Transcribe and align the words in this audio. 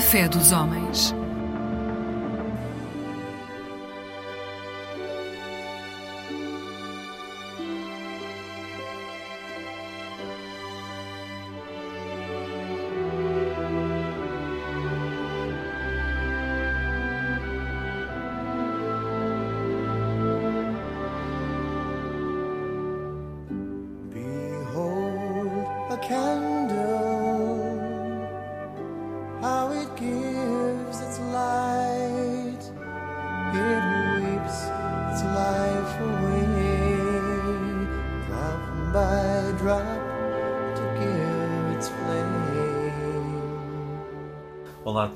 Fé 0.00 0.28
dos 0.28 0.52
homens. 0.52 1.14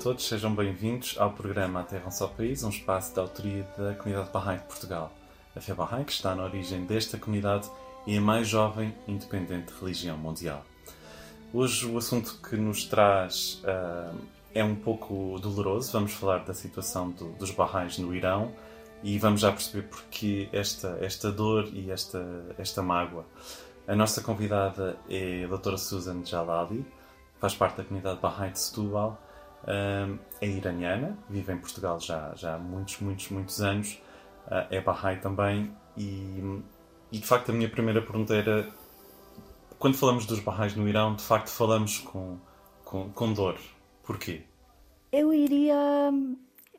Todos, 0.01 0.27
sejam 0.27 0.55
bem-vindos 0.55 1.15
ao 1.19 1.31
programa 1.31 1.81
A 1.81 1.83
Terra 1.83 2.07
um 2.07 2.11
Só 2.11 2.27
País, 2.27 2.63
um 2.63 2.69
espaço 2.69 3.13
da 3.15 3.21
autoria 3.21 3.63
da 3.77 3.93
comunidade 3.93 4.31
Bahá'í 4.31 4.57
de 4.57 4.63
Portugal. 4.63 5.11
A 5.55 5.61
fé 5.61 5.75
Bahá'í, 5.75 6.03
que 6.05 6.11
está 6.11 6.33
na 6.33 6.43
origem 6.43 6.85
desta 6.85 7.19
comunidade 7.19 7.69
e 8.07 8.17
a 8.17 8.21
mais 8.21 8.47
jovem 8.47 8.95
independente 9.07 9.71
religião 9.79 10.17
mundial. 10.17 10.65
Hoje 11.53 11.85
o 11.85 11.99
assunto 11.99 12.39
que 12.41 12.55
nos 12.55 12.85
traz 12.85 13.61
ah, 13.63 14.11
é 14.55 14.63
um 14.63 14.75
pouco 14.75 15.37
doloroso. 15.39 15.91
Vamos 15.91 16.13
falar 16.13 16.39
da 16.39 16.53
situação 16.55 17.11
do- 17.11 17.33
dos 17.33 17.51
Bahá'ís 17.51 17.99
no 17.99 18.15
Irão 18.15 18.51
e 19.03 19.19
vamos 19.19 19.41
já 19.41 19.51
perceber 19.51 19.87
porque 19.87 20.49
esta, 20.51 20.97
esta 20.99 21.31
dor 21.31 21.69
e 21.73 21.91
esta, 21.91 22.25
esta 22.57 22.81
mágoa. 22.81 23.23
A 23.87 23.95
nossa 23.95 24.21
convidada 24.21 24.97
é 25.07 25.43
a 25.43 25.47
doutora 25.47 25.77
Susan 25.77 26.25
Jalali, 26.25 26.83
faz 27.39 27.53
parte 27.53 27.77
da 27.77 27.83
comunidade 27.83 28.19
Bahá'í 28.19 28.51
de 28.51 28.59
Setúbal, 28.59 29.21
É 30.41 30.47
iraniana, 30.47 31.17
vive 31.29 31.53
em 31.53 31.57
Portugal 31.57 31.99
já, 31.99 32.33
já 32.35 32.55
há 32.55 32.59
muitos, 32.59 32.99
muitos, 32.99 33.29
muitos 33.29 33.61
anos, 33.61 34.01
Ah, 34.47 34.67
é 34.71 34.81
Bahá'í 34.81 35.19
também 35.21 35.71
e, 35.95 36.61
e 37.11 37.19
de 37.19 37.25
facto 37.27 37.51
a 37.51 37.53
minha 37.53 37.69
primeira 37.69 38.01
pergunta 38.01 38.33
era 38.35 38.67
quando 39.79 39.97
falamos 39.97 40.25
dos 40.25 40.39
Bahá'ís 40.39 40.75
no 40.75 40.87
Irão, 40.87 41.15
de 41.15 41.23
facto 41.23 41.49
falamos 41.49 41.99
com, 41.99 42.39
com, 42.83 43.11
com 43.11 43.33
dor. 43.33 43.57
Porquê? 44.03 44.43
Eu 45.11 45.33
iria, 45.33 46.11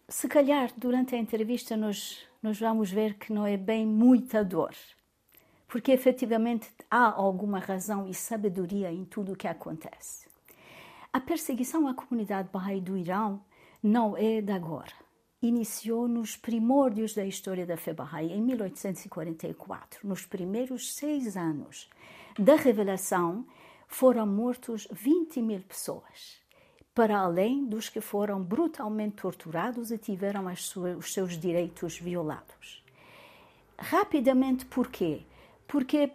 se 0.09 0.29
calhar, 0.29 0.71
durante 0.77 1.15
a 1.15 1.19
entrevista, 1.19 1.77
nós, 1.77 2.19
nós 2.43 2.59
vamos 2.59 2.91
ver 2.91 3.15
que 3.19 3.33
não 3.33 3.47
é 3.47 3.57
bem 3.57 3.87
muita 3.87 4.45
dor. 4.45 4.75
Porque 5.69 5.93
efetivamente 5.93 6.69
há 6.91 7.11
alguma 7.13 7.59
razão 7.59 8.07
e 8.09 8.15
sabedoria 8.15 8.93
em 8.93 9.05
tudo 9.05 9.33
o 9.33 9.37
que 9.37 9.49
acontece. 9.49 10.29
A 11.13 11.21
perseguição 11.21 11.87
à 11.87 11.95
comunidade 11.95 12.49
Bahá'í 12.51 12.81
do 12.81 12.97
Irão 12.97 13.41
não 13.83 14.17
é 14.17 14.41
de 14.41 14.53
agora. 14.53 14.93
Iniciou 15.43 16.09
nos 16.09 16.37
primórdios 16.37 17.15
da 17.15 17.25
história 17.25 17.67
da 17.67 17.77
fé 17.77 17.93
Bahá'í, 17.93 18.33
em 18.33 18.41
1844. 18.41 20.07
Nos 20.09 20.25
primeiros 20.25 20.95
seis 20.95 21.37
anos 21.37 21.91
da 22.39 22.55
revelação, 22.55 23.45
foram 23.89 24.27
mortos 24.27 24.89
20 24.91 25.43
mil 25.43 25.61
pessoas 25.61 26.41
para 26.95 27.19
além 27.19 27.65
dos 27.67 27.89
que 27.89 28.01
foram 28.01 28.43
brutalmente 28.43 29.17
torturados 29.17 29.91
e 29.91 29.99
tiveram 29.99 30.47
as 30.47 30.63
suas- 30.65 30.97
os 30.99 31.13
seus 31.13 31.39
direitos 31.39 31.99
violados. 31.99 32.83
Rapidamente, 33.79 34.65
porquê? 34.67 35.23
Porque 35.67 36.11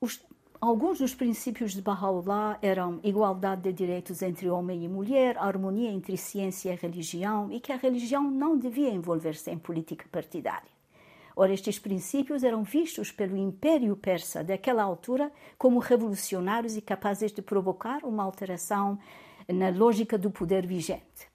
os- 0.00 0.22
alguns 0.62 1.00
dos 1.00 1.12
princípios 1.12 1.72
de 1.72 1.82
Baha'u'llah 1.82 2.56
eram 2.62 3.00
igualdade 3.02 3.62
de 3.62 3.72
direitos 3.72 4.22
entre 4.22 4.48
homem 4.48 4.84
e 4.84 4.88
mulher, 4.88 5.36
harmonia 5.36 5.90
entre 5.90 6.16
ciência 6.16 6.72
e 6.72 6.76
religião 6.76 7.50
e 7.50 7.58
que 7.58 7.72
a 7.72 7.76
religião 7.76 8.30
não 8.30 8.56
devia 8.56 8.88
envolver-se 8.88 9.50
em 9.50 9.58
política 9.58 10.06
partidária. 10.12 10.70
Ora, 11.34 11.52
estes 11.52 11.80
princípios 11.80 12.44
eram 12.44 12.62
vistos 12.62 13.10
pelo 13.10 13.36
Império 13.36 13.96
Persa 13.96 14.44
daquela 14.44 14.84
altura 14.84 15.32
como 15.58 15.80
revolucionários 15.80 16.76
e 16.76 16.80
capazes 16.80 17.32
de 17.32 17.42
provocar 17.42 18.04
uma 18.04 18.22
alteração 18.22 18.96
na 19.48 19.68
lógica 19.70 20.16
do 20.16 20.30
poder 20.30 20.64
vigente. 20.64 21.26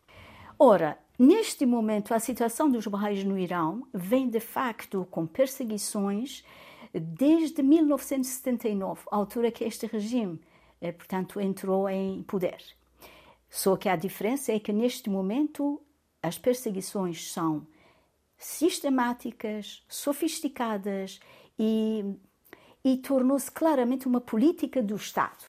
Ora, 0.58 0.98
neste 1.20 1.66
momento, 1.66 2.14
a 2.14 2.20
situação 2.20 2.72
dos 2.72 2.88
Bahá'ís 2.88 3.26
no 3.26 3.38
Irão 3.38 3.86
vem 3.94 4.30
de 4.30 4.40
facto 4.40 5.06
com 5.12 5.28
perseguições 5.28 6.46
desde 6.94 7.62
1979, 7.62 9.02
a 9.12 9.16
altura 9.16 9.52
que 9.52 9.64
este 9.64 9.86
regime, 9.88 10.40
eh, 10.82 10.92
portanto, 10.92 11.40
entrou 11.40 11.90
em 11.90 12.24
poder. 12.24 12.58
Só 13.50 13.76
que 13.76 13.90
a 13.90 13.96
diferença 13.96 14.52
é 14.52 14.60
que 14.60 14.74
neste 14.74 15.10
momento 15.10 15.82
as 16.22 16.38
perseguições 16.38 17.32
são 17.32 17.66
sistemáticas, 18.38 19.84
sofisticadas 19.88 21.20
e, 21.58 22.04
e 22.84 22.98
tornou-se 22.98 23.52
claramente 23.52 24.08
uma 24.08 24.22
política 24.22 24.82
do 24.82 24.96
Estado. 24.96 25.46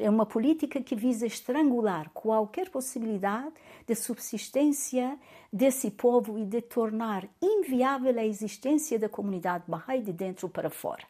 É 0.00 0.08
uma 0.08 0.24
política 0.24 0.80
que 0.80 0.94
visa 0.94 1.26
estrangular 1.26 2.08
qualquer 2.10 2.70
possibilidade 2.70 3.52
de 3.84 3.96
subsistência 3.96 5.18
desse 5.52 5.90
povo 5.90 6.38
e 6.38 6.44
de 6.44 6.62
tornar 6.62 7.28
inviável 7.42 8.16
a 8.16 8.24
existência 8.24 8.96
da 8.96 9.08
comunidade 9.08 9.64
Bahá'í 9.66 10.00
de 10.00 10.12
dentro 10.12 10.48
para 10.48 10.70
fora. 10.70 11.02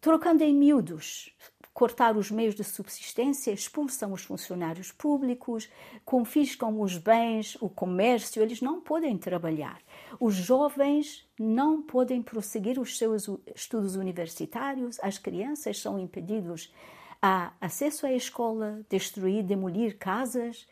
Trocando 0.00 0.42
em 0.42 0.54
miúdos, 0.54 1.36
cortar 1.74 2.16
os 2.16 2.30
meios 2.30 2.54
de 2.54 2.64
subsistência, 2.64 3.52
expulsam 3.52 4.14
os 4.14 4.24
funcionários 4.24 4.90
públicos, 4.90 5.68
confiscam 6.02 6.80
os 6.80 6.96
bens, 6.96 7.58
o 7.60 7.68
comércio, 7.68 8.40
eles 8.40 8.62
não 8.62 8.80
podem 8.80 9.18
trabalhar. 9.18 9.82
Os 10.18 10.34
jovens 10.34 11.28
não 11.38 11.82
podem 11.82 12.22
prosseguir 12.22 12.80
os 12.80 12.96
seus 12.96 13.28
estudos 13.54 13.96
universitários, 13.96 14.98
as 15.02 15.18
crianças 15.18 15.78
são 15.78 15.98
impedidos 15.98 16.72
a 17.20 17.52
acesso 17.60 18.06
à 18.06 18.12
escola, 18.12 18.80
destruir, 18.88 19.42
demolir 19.42 19.98
casas. 19.98 20.66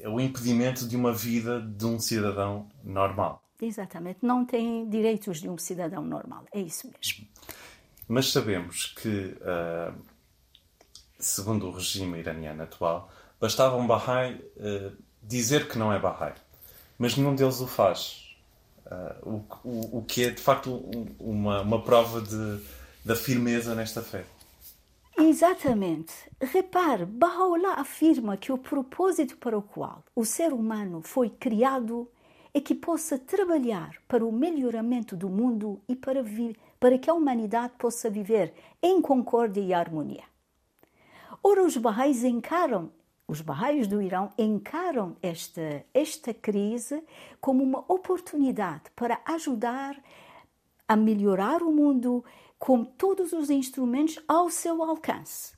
É 0.00 0.08
o 0.08 0.20
impedimento 0.20 0.86
de 0.86 0.96
uma 0.96 1.12
vida 1.12 1.60
de 1.60 1.84
um 1.84 1.98
cidadão 1.98 2.68
normal. 2.84 3.42
Exatamente, 3.60 4.18
não 4.22 4.44
têm 4.44 4.88
direitos 4.88 5.40
de 5.40 5.48
um 5.48 5.58
cidadão 5.58 6.02
normal, 6.02 6.44
é 6.52 6.60
isso 6.60 6.86
mesmo. 6.86 7.26
Mas 8.06 8.30
sabemos 8.30 8.86
que, 8.86 9.36
ah, 9.42 9.92
segundo 11.18 11.66
o 11.66 11.72
regime 11.72 12.18
iraniano 12.20 12.62
atual, 12.62 13.10
bastava 13.40 13.76
um 13.76 13.86
Bahá'í 13.86 14.40
ah, 14.60 14.92
dizer 15.22 15.68
que 15.68 15.76
não 15.76 15.92
é 15.92 15.98
Bahá'í, 15.98 16.34
mas 16.96 17.16
nenhum 17.16 17.34
deles 17.34 17.60
o 17.60 17.66
faz. 17.66 18.24
Ah, 18.86 19.16
o, 19.24 19.42
o, 19.64 19.98
o 19.98 20.04
que 20.06 20.24
é, 20.26 20.30
de 20.30 20.40
facto, 20.40 20.70
um- 20.72 21.14
uma, 21.18 21.60
uma 21.62 21.82
prova 21.82 22.20
de, 22.22 22.62
da 23.04 23.16
firmeza 23.16 23.74
nesta 23.74 24.00
fé. 24.02 24.24
Exatamente. 25.18 26.12
Repare, 26.40 27.04
Baha'u'llah 27.04 27.74
afirma 27.80 28.36
que 28.36 28.52
o 28.52 28.58
propósito 28.58 29.36
para 29.36 29.58
o 29.58 29.62
qual 29.62 30.04
o 30.14 30.24
ser 30.24 30.52
humano 30.52 31.02
foi 31.02 31.28
criado 31.28 32.08
é 32.54 32.60
que 32.60 32.74
possa 32.74 33.18
trabalhar 33.18 33.96
para 34.06 34.24
o 34.24 34.30
melhoramento 34.30 35.16
do 35.16 35.28
mundo 35.28 35.80
e 35.88 35.96
para, 35.96 36.24
para 36.78 36.98
que 36.98 37.10
a 37.10 37.14
humanidade 37.14 37.74
possa 37.76 38.08
viver 38.08 38.54
em 38.80 39.02
concórdia 39.02 39.60
e 39.60 39.74
harmonia. 39.74 40.22
Ora, 41.42 41.64
os 41.64 41.76
Bahá'ís 41.76 42.22
encaram, 42.22 42.90
os 43.26 43.40
do 43.88 44.00
Irão 44.00 44.32
encaram 44.38 45.16
esta, 45.20 45.84
esta 45.92 46.32
crise 46.32 47.02
como 47.40 47.62
uma 47.64 47.84
oportunidade 47.88 48.84
para 48.94 49.20
ajudar 49.24 50.00
a 50.86 50.96
melhorar 50.96 51.62
o 51.62 51.70
mundo 51.70 52.24
com 52.58 52.84
todos 52.84 53.32
os 53.32 53.50
instrumentos 53.50 54.18
ao 54.26 54.50
seu 54.50 54.82
alcance. 54.82 55.56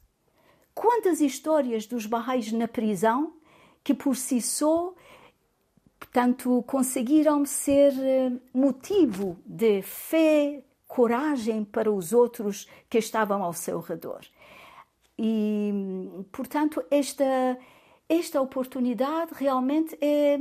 Quantas 0.75 1.20
histórias 1.20 1.87
dos 1.87 2.06
Bahá'ís 2.06 2.52
na 2.52 2.69
prisão 2.69 3.35
que 3.82 3.94
por 3.94 4.17
si 4.17 4.41
só, 4.41 4.94
portanto, 5.99 6.62
conseguiram 6.67 7.44
ser 7.44 7.93
eh, 7.99 8.32
motivo 8.52 9.38
de 9.44 9.82
fé, 9.82 10.62
coragem 10.87 11.64
para 11.64 11.91
os 11.91 12.12
outros 12.12 12.69
que 12.88 12.99
estavam 12.99 13.43
ao 13.43 13.52
seu 13.52 13.81
redor. 13.81 14.20
E, 15.19 15.73
portanto, 16.32 16.82
esta, 16.91 17.58
esta 18.08 18.41
oportunidade 18.41 19.32
realmente 19.35 19.97
é. 20.00 20.38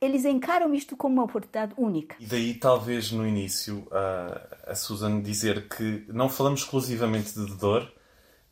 Eles 0.00 0.24
encaram 0.24 0.74
isto 0.74 0.96
como 0.96 1.14
uma 1.14 1.24
oportunidade 1.24 1.72
única. 1.76 2.16
E 2.20 2.26
daí, 2.26 2.54
talvez, 2.54 3.10
no 3.10 3.26
início, 3.26 3.88
a, 3.90 4.72
a 4.72 4.74
Susan 4.74 5.22
dizer 5.22 5.68
que 5.68 6.04
não 6.08 6.28
falamos 6.28 6.60
exclusivamente 6.60 7.32
de 7.32 7.54
dor, 7.56 7.90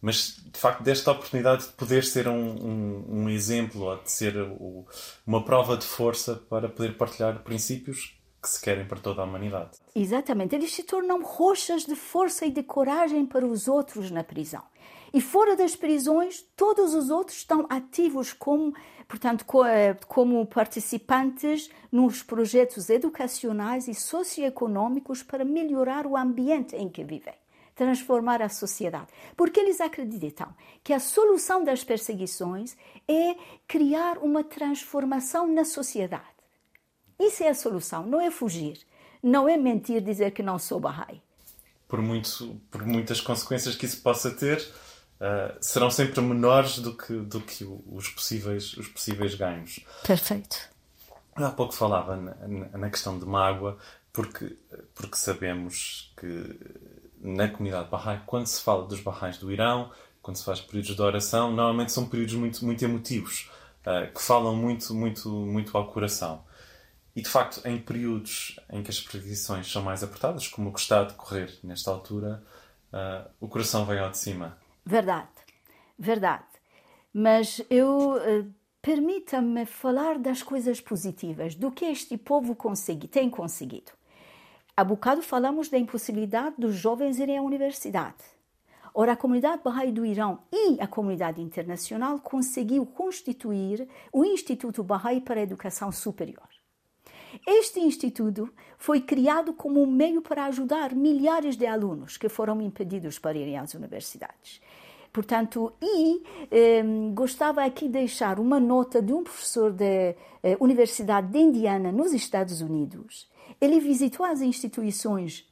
mas 0.01 0.43
de 0.53 0.59
facto 0.59 0.83
desta 0.83 1.11
oportunidade 1.13 1.67
de 1.67 1.73
poder 1.73 2.05
ser 2.05 2.29
um, 2.29 2.35
um, 2.35 3.05
um 3.09 3.29
exemplo 3.29 3.83
ou 3.83 3.97
de 4.03 4.11
ser 4.11 4.37
o, 4.37 4.87
uma 5.27 5.45
prova 5.45 5.77
de 5.77 5.85
força 5.85 6.37
para 6.37 6.69
poder 6.69 6.97
partilhar 6.97 7.43
princípios 7.43 8.19
que 8.43 8.51
se 8.51 8.61
querem 8.61 8.87
para 8.87 9.01
toda 9.01 9.23
a 9.23 9.25
humanidade. 9.25 9.71
Exatamente, 9.95 10.55
eles 10.55 10.73
se 10.73 10.83
tornam 10.83 11.23
rochas 11.23 11.87
de 11.87 11.97
força 11.97 12.45
e 12.45 12.51
de 12.51 12.63
coragem 12.63 13.25
para 13.25 13.47
os 13.47 13.67
outros 13.67 14.11
na 14.11 14.23
prisão. 14.23 14.63
E 15.15 15.21
fora 15.21 15.55
das 15.55 15.77
prisões, 15.77 16.45
todos 16.57 16.93
os 16.93 17.09
outros 17.09 17.37
estão 17.37 17.67
ativos 17.71 18.33
como, 18.33 18.75
portanto, 19.07 19.45
eh, 19.65 19.95
como 20.09 20.45
participantes 20.45 21.71
nos 21.93 22.21
projetos 22.21 22.91
educacionais 22.91 23.87
e 23.87 23.95
socioeconômicos 23.95 25.23
para 25.23 25.45
melhorar 25.45 26.05
o 26.05 26.17
ambiente 26.17 26.75
em 26.75 26.89
que 26.89 27.05
vivem, 27.05 27.33
transformar 27.77 28.43
a 28.43 28.49
sociedade. 28.49 29.07
Porque 29.37 29.61
eles 29.61 29.81
acreditam 29.81 30.53
que 30.83 30.93
a 30.93 30.99
solução 30.99 31.63
das 31.63 31.85
perseguições 31.85 32.77
é 33.07 33.37
criar 33.69 34.19
uma 34.19 34.43
transformação 34.43 35.47
na 35.47 35.65
sociedade. 35.65 36.25
Isso 37.21 37.45
é 37.45 37.51
a 37.51 37.55
solução, 37.55 38.05
não 38.05 38.21
é 38.21 38.33
fugir, 38.33 38.81
não 39.23 39.49
é 39.49 39.57
mentir, 39.57 40.01
dizer 40.01 40.33
que 40.33 40.43
não 40.43 40.59
sou 40.59 40.81
Bahá'í. 40.81 41.23
Por, 41.87 42.01
por 42.69 42.85
muitas 42.85 43.21
consequências 43.21 43.77
que 43.77 43.87
isso 43.87 44.03
possa 44.03 44.33
ter, 44.33 44.59
uh, 45.21 45.57
serão 45.61 45.91
sempre 45.91 46.21
menores 46.21 46.79
do 46.79 46.97
que, 46.97 47.15
do 47.15 47.41
que 47.41 47.65
os, 47.65 48.09
possíveis, 48.11 48.77
os 48.77 48.89
possíveis 48.89 49.35
ganhos. 49.35 49.81
Perfeito. 50.07 50.57
Há 51.35 51.51
pouco 51.51 51.75
falava 51.75 52.17
na, 52.17 52.79
na 52.79 52.91
questão 52.91 53.19
de 53.19 53.27
mágoa, 53.27 53.77
porque, 54.13 54.57
porque 54.95 55.17
sabemos 55.17 56.13
que 56.17 56.57
na 57.21 57.49
comunidade 57.49 57.91
Bahá'í, 57.91 58.21
quando 58.27 58.47
se 58.47 58.61
fala 58.63 58.87
dos 58.87 59.01
Bahá'ís 59.01 59.39
do 59.39 59.51
Irão, 59.51 59.91
quando 60.23 60.37
se 60.37 60.45
faz 60.45 60.61
períodos 60.61 60.95
de 60.95 61.03
oração, 61.03 61.51
normalmente 61.51 61.93
são 61.93 62.07
períodos 62.07 62.35
muito, 62.35 62.65
muito 62.65 62.85
emotivos, 62.85 63.51
uh, 63.81 64.13
que 64.13 64.23
falam 64.23 64.55
muito, 64.55 64.95
muito, 64.95 65.29
muito 65.29 65.77
ao 65.77 65.89
coração. 65.89 66.45
E 67.17 67.23
de 67.23 67.29
facto, 67.29 67.61
em 67.67 67.79
períodos 67.79 68.59
em 68.71 68.83
que 68.83 68.91
as 68.91 69.01
previsões 69.01 69.71
são 69.71 69.83
mais 69.83 70.03
apertadas, 70.03 70.49
como 70.49 70.71
o 70.71 70.73
que 70.73 70.81
está 70.81 71.01
a 71.01 71.05
decorrer 71.05 71.53
nesta 71.63 71.91
altura, 71.91 72.43
uh, 72.93 73.31
o 73.41 73.49
coração 73.49 73.85
vem 73.85 73.99
ao 73.99 74.11
de 74.11 74.19
cima. 74.19 74.57
Verdade, 74.85 75.29
verdade. 75.99 76.45
Mas 77.13 77.63
eu 77.71 78.17
uh, 78.17 78.53
permita-me 78.83 79.65
falar 79.65 80.19
das 80.19 80.43
coisas 80.43 80.81
positivas, 80.81 81.55
do 81.55 81.71
que 81.71 81.87
este 81.87 82.19
povo 82.19 82.57
tem 83.11 83.31
conseguido. 83.31 83.93
Há 84.77 84.85
bocado 84.85 85.23
falamos 85.23 85.69
da 85.69 85.79
impossibilidade 85.79 86.57
dos 86.59 86.75
jovens 86.75 87.19
irem 87.19 87.39
à 87.39 87.43
universidade. 87.43 88.23
Ora, 88.93 89.13
a 89.13 89.17
comunidade 89.17 89.63
Bahá'í 89.63 89.91
do 89.91 90.05
Irão 90.05 90.41
e 90.53 90.81
a 90.81 90.87
comunidade 90.87 91.41
internacional 91.41 92.19
conseguiu 92.19 92.85
constituir 92.85 93.89
o 94.13 94.25
Instituto 94.25 94.85
Bahá'í 94.85 95.21
para 95.21 95.41
a 95.41 95.43
Educação 95.43 95.91
Superior. 95.91 96.49
Este 97.47 97.81
instituto 97.81 98.53
foi 98.79 99.01
criado 99.01 99.53
como 99.53 99.83
um 99.83 99.87
meio 99.87 100.23
para 100.23 100.45
ajudar 100.45 100.95
milhares 100.95 101.57
de 101.57 101.67
alunos 101.67 102.17
que 102.17 102.29
foram 102.29 102.61
impedidos 102.61 103.19
para 103.19 103.37
irem 103.37 103.59
às 103.59 103.75
universidades. 103.75 104.61
Portanto, 105.15 105.73
e 105.81 106.25
eh, 106.51 106.83
gostava 107.15 107.65
aqui 107.65 107.87
de 107.87 107.93
deixar 107.93 108.41
uma 108.41 108.59
nota 108.59 109.01
de 109.01 109.13
um 109.13 109.23
professor 109.23 109.73
da 109.73 109.85
eh, 109.85 110.17
Universidade 110.59 111.29
de 111.29 111.39
Indiana, 111.39 111.93
nos 111.93 112.13
Estados 112.13 112.61
Unidos. 112.61 113.31
Ele 113.61 113.79
visitou 113.79 114.27
as 114.27 114.41
instituições 114.41 115.49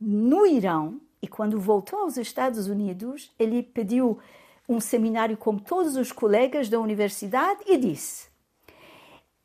no 0.00 0.46
Irão 0.46 0.98
e, 1.20 1.28
quando 1.28 1.60
voltou 1.60 1.98
aos 1.98 2.16
Estados 2.16 2.68
Unidos, 2.68 3.30
ele 3.38 3.62
pediu 3.62 4.18
um 4.66 4.80
seminário 4.80 5.36
com 5.36 5.58
todos 5.58 5.94
os 5.96 6.10
colegas 6.10 6.70
da 6.70 6.80
universidade 6.80 7.60
e 7.66 7.76
disse: 7.76 8.30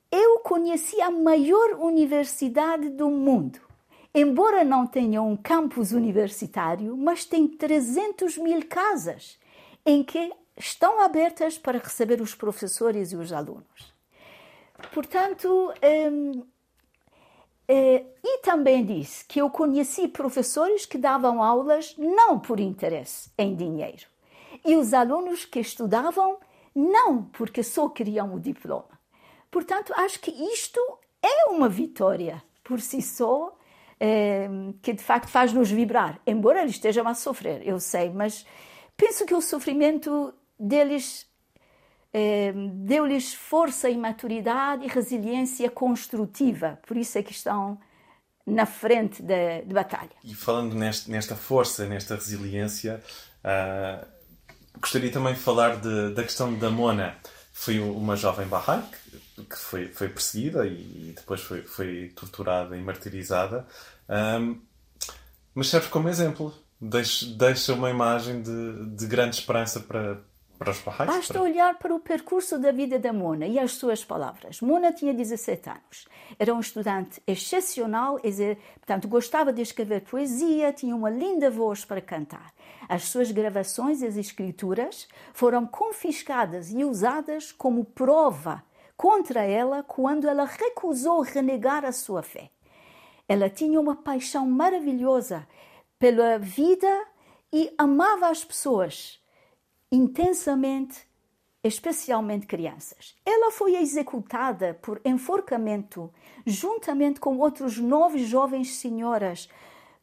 Eu 0.10 0.40
conheci 0.40 1.02
a 1.02 1.12
maior 1.12 1.74
universidade 1.78 2.90
do 2.90 3.10
mundo. 3.10 3.60
Embora 4.16 4.64
não 4.64 4.88
tenha 4.88 5.22
um 5.22 5.36
campus 5.36 5.92
universitário, 5.92 6.96
mas 6.96 7.26
tem 7.26 7.50
300 7.50 8.38
mil 8.38 8.66
casas 8.66 9.38
em 9.88 10.04
que 10.04 10.34
estão 10.58 11.00
abertas 11.00 11.58
para 11.58 11.80
receber 11.80 12.20
os 12.20 12.36
professores 12.36 13.14
e 13.14 13.16
os 13.16 13.32
alunos. 13.32 13.96
Portanto, 14.94 15.74
hum, 16.12 16.44
é, 17.66 18.04
e 18.22 18.40
também 18.40 18.86
disse 18.86 19.24
que 19.24 19.40
eu 19.40 19.50
conheci 19.50 20.10
professores 20.10 20.86
que 20.86 20.98
davam 20.98 21.42
aulas 21.42 21.96
não 21.98 22.38
por 22.38 22.60
interesse 22.60 23.32
em 23.38 23.56
dinheiro, 23.56 24.06
e 24.66 24.76
os 24.76 24.94
alunos 24.94 25.46
que 25.46 25.60
estudavam 25.60 26.38
não 26.76 27.24
porque 27.24 27.64
só 27.64 27.88
queriam 27.88 28.36
o 28.36 28.40
diploma. 28.42 29.00
Portanto, 29.50 29.94
acho 29.96 30.20
que 30.20 30.32
isto 30.32 30.80
é 31.24 31.46
uma 31.50 31.70
vitória 31.70 32.44
por 32.62 32.82
si 32.82 33.02
só, 33.02 33.58
é, 34.02 34.50
que 34.82 34.92
de 34.92 35.02
facto 35.02 35.30
faz-nos 35.30 35.72
vibrar, 35.72 36.20
embora 36.28 36.62
eles 36.62 36.72
estejam 36.72 37.08
a 37.08 37.14
sofrer, 37.14 37.66
eu 37.66 37.80
sei, 37.80 38.10
mas 38.10 38.46
Penso 38.98 39.26
que 39.26 39.34
o 39.36 39.42
sofrimento 39.42 40.34
deles 40.60 41.28
eh, 42.12 42.52
deu-lhes 42.74 43.34
força 43.34 43.90
e 43.90 43.96
maturidade 43.96 44.84
e 44.84 44.88
resiliência 44.88 45.70
construtiva. 45.70 46.80
Por 46.88 46.98
isso 46.98 47.16
é 47.18 47.22
que 47.22 47.32
estão 47.32 47.80
na 48.46 48.66
frente 48.66 49.22
da 49.22 49.62
batalha. 49.72 50.10
E 50.24 50.34
falando 50.34 50.74
neste, 50.74 51.12
nesta 51.12 51.36
força, 51.36 51.86
nesta 51.86 52.16
resiliência, 52.16 53.04
uh, 53.44 54.08
gostaria 54.80 55.12
também 55.12 55.34
de 55.34 55.40
falar 55.42 55.76
de, 55.76 56.14
da 56.14 56.24
questão 56.24 56.58
da 56.58 56.72
Mona. 56.72 57.18
Foi 57.52 57.80
uma 57.80 58.16
jovem 58.16 58.48
Bahá'í 58.48 58.82
que, 59.36 59.44
que 59.44 59.58
foi, 59.58 59.88
foi 59.90 60.10
perseguida 60.10 60.66
e, 60.66 61.14
depois 61.16 61.42
foi, 61.42 61.64
foi 61.64 62.14
torturada 62.16 62.78
e 62.78 62.82
martirizada, 62.82 63.68
um, 64.40 64.62
mas 65.54 65.68
serve 65.68 65.90
como 65.90 66.08
exemplo 66.08 66.54
deixa, 66.80 67.74
uma 67.74 67.90
imagem 67.90 68.42
de, 68.42 68.86
de 68.96 69.08
grande 69.08 69.36
esperança 69.36 69.80
para, 69.80 70.22
para 70.58 70.72
os 70.72 70.80
Bahá'ís. 70.80 71.16
Basta 71.16 71.34
para... 71.34 71.42
olhar 71.42 71.78
para 71.78 71.94
o 71.94 72.00
percurso 72.00 72.58
da 72.60 72.72
vida 72.72 73.00
da 73.00 73.12
Mona 73.12 73.48
e 73.48 73.58
as 73.58 73.74
suas 73.74 74.04
palavras. 74.04 74.62
Mona 74.62 74.92
tinha 74.92 75.14
17 75.14 75.70
anos. 75.70 76.08
Era 76.38 76.54
um 76.54 76.60
estudante 76.60 77.22
excepcional, 77.26 78.20
portanto, 78.76 79.08
gostava 79.08 79.52
de 79.52 79.62
escrever 79.62 80.02
poesia, 80.02 80.74
tinha 80.74 80.96
uma 80.96 81.10
linda 81.10 81.50
voz 81.50 81.84
para 81.84 82.02
cantar. 82.02 82.54
As 82.88 83.04
suas 83.04 83.32
gravações 83.32 84.02
e 84.02 84.08
as 84.08 84.16
escrituras 84.16 85.08
foram 85.34 85.66
confiscadas 85.66 86.72
e 86.72 86.84
usadas 86.84 87.52
como 87.52 87.84
prova 87.84 88.64
contra 88.96 89.44
ela 89.44 89.84
quando 89.84 90.28
ela 90.28 90.46
recusou 90.46 91.22
renegar 91.22 91.86
a 91.86 91.92
sua 91.92 92.24
fé. 92.24 92.50
Ela 93.28 93.50
tinha 93.50 93.80
uma 93.80 93.96
paixão 93.96 94.50
maravilhosa 94.50 95.46
pela 96.00 96.38
vida 96.38 97.06
e 97.52 97.74
amava 97.78 98.30
as 98.30 98.44
pessoas 98.44 99.20
intensamente, 99.92 101.08
especialmente 101.64 102.46
crianças. 102.46 103.16
Ela 103.26 103.52
foi 103.52 103.76
executada 103.76 104.74
por 104.82 105.02
enforcamento 105.04 106.14
juntamente 106.46 107.20
com 107.20 107.38
outros 107.38 107.78
nove 107.78 108.20
jovens 108.20 108.76
senhoras 108.76 109.50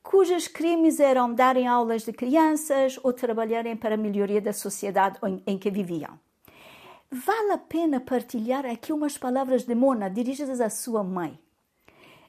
cujos 0.03 0.47
crimes 0.47 1.01
eram 1.01 1.33
darem 1.35 1.67
aulas 1.67 2.03
de 2.03 2.13
crianças 2.13 3.01
ou 3.03 3.13
trabalharem 3.13 3.75
para 3.75 3.95
a 3.95 3.99
melhoria 3.99 4.41
da 4.41 4.53
sociedade 4.53 5.19
em 5.47 5.57
que 5.59 5.71
viviam. 5.71 6.21
Vale 7.11 7.53
a 7.53 7.59
pena 7.59 8.01
partilhar 8.01 8.67
aqui 8.67 8.93
umas 8.93 9.17
palavras 9.17 9.65
de 9.65 9.75
Mona 9.75 10.11
dirigidas 10.11 10.61
à 10.61 10.69
sua 10.69 11.03
mãe. 11.03 11.39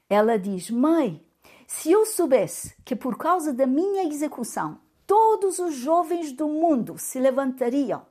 Ela 0.08 0.38
diz: 0.38 0.70
Mãe, 0.70 1.25
se 1.66 1.90
eu 1.90 2.06
soubesse 2.06 2.74
que 2.84 2.94
por 2.94 3.16
causa 3.16 3.52
da 3.52 3.66
minha 3.66 4.04
execução 4.04 4.78
todos 5.06 5.58
os 5.58 5.74
jovens 5.74 6.32
do 6.32 6.48
mundo 6.48 6.98
se 6.98 7.18
levantariam 7.18 8.04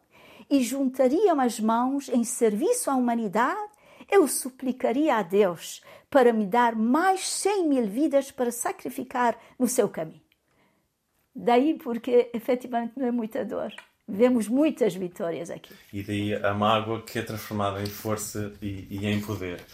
e 0.50 0.62
juntariam 0.62 1.40
as 1.40 1.60
mãos 1.60 2.10
em 2.10 2.24
serviço 2.24 2.90
à 2.90 2.96
humanidade, 2.96 3.72
eu 4.10 4.28
suplicaria 4.28 5.16
a 5.16 5.22
Deus 5.22 5.82
para 6.10 6.32
me 6.32 6.46
dar 6.46 6.76
mais 6.76 7.28
cem 7.28 7.68
mil 7.68 7.88
vidas 7.88 8.32
para 8.32 8.52
sacrificar 8.52 9.38
no 9.58 9.68
seu 9.68 9.90
caminho. 9.90 10.22
Daí 11.36 11.74
porque 11.74 12.30
efetivamente 12.34 12.94
não 12.96 13.08
é 13.08 13.12
muita 13.12 13.44
dor. 13.44 13.74
Vemos 14.08 14.48
muitas 14.48 14.96
vitórias 14.96 15.50
aqui. 15.50 15.74
E 15.92 16.04
daí 16.04 16.36
a 16.36 16.54
mágoa 16.54 17.02
que 17.02 17.18
é 17.18 17.24
transformada 17.24 17.82
em 17.82 17.88
força 17.88 18.54
e, 18.62 18.88
e 18.90 19.08
em 19.08 19.20
poder. 19.20 19.66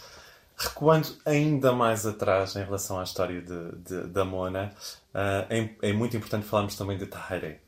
Recuando 0.56 1.08
ainda 1.24 1.72
mais 1.72 2.06
atrás 2.06 2.54
em 2.56 2.62
relação 2.64 3.00
à 3.00 3.02
história 3.02 3.40
de, 3.40 3.72
de 3.78 4.06
da 4.08 4.24
Mona, 4.24 4.72
uh, 5.14 5.46
é, 5.50 5.70
é, 5.82 5.92
muito 5.92 6.16
importante 6.16 6.46
falarmos 6.46 6.76
também 6.76 6.96
de 6.96 7.06
Tahirih, 7.06 7.58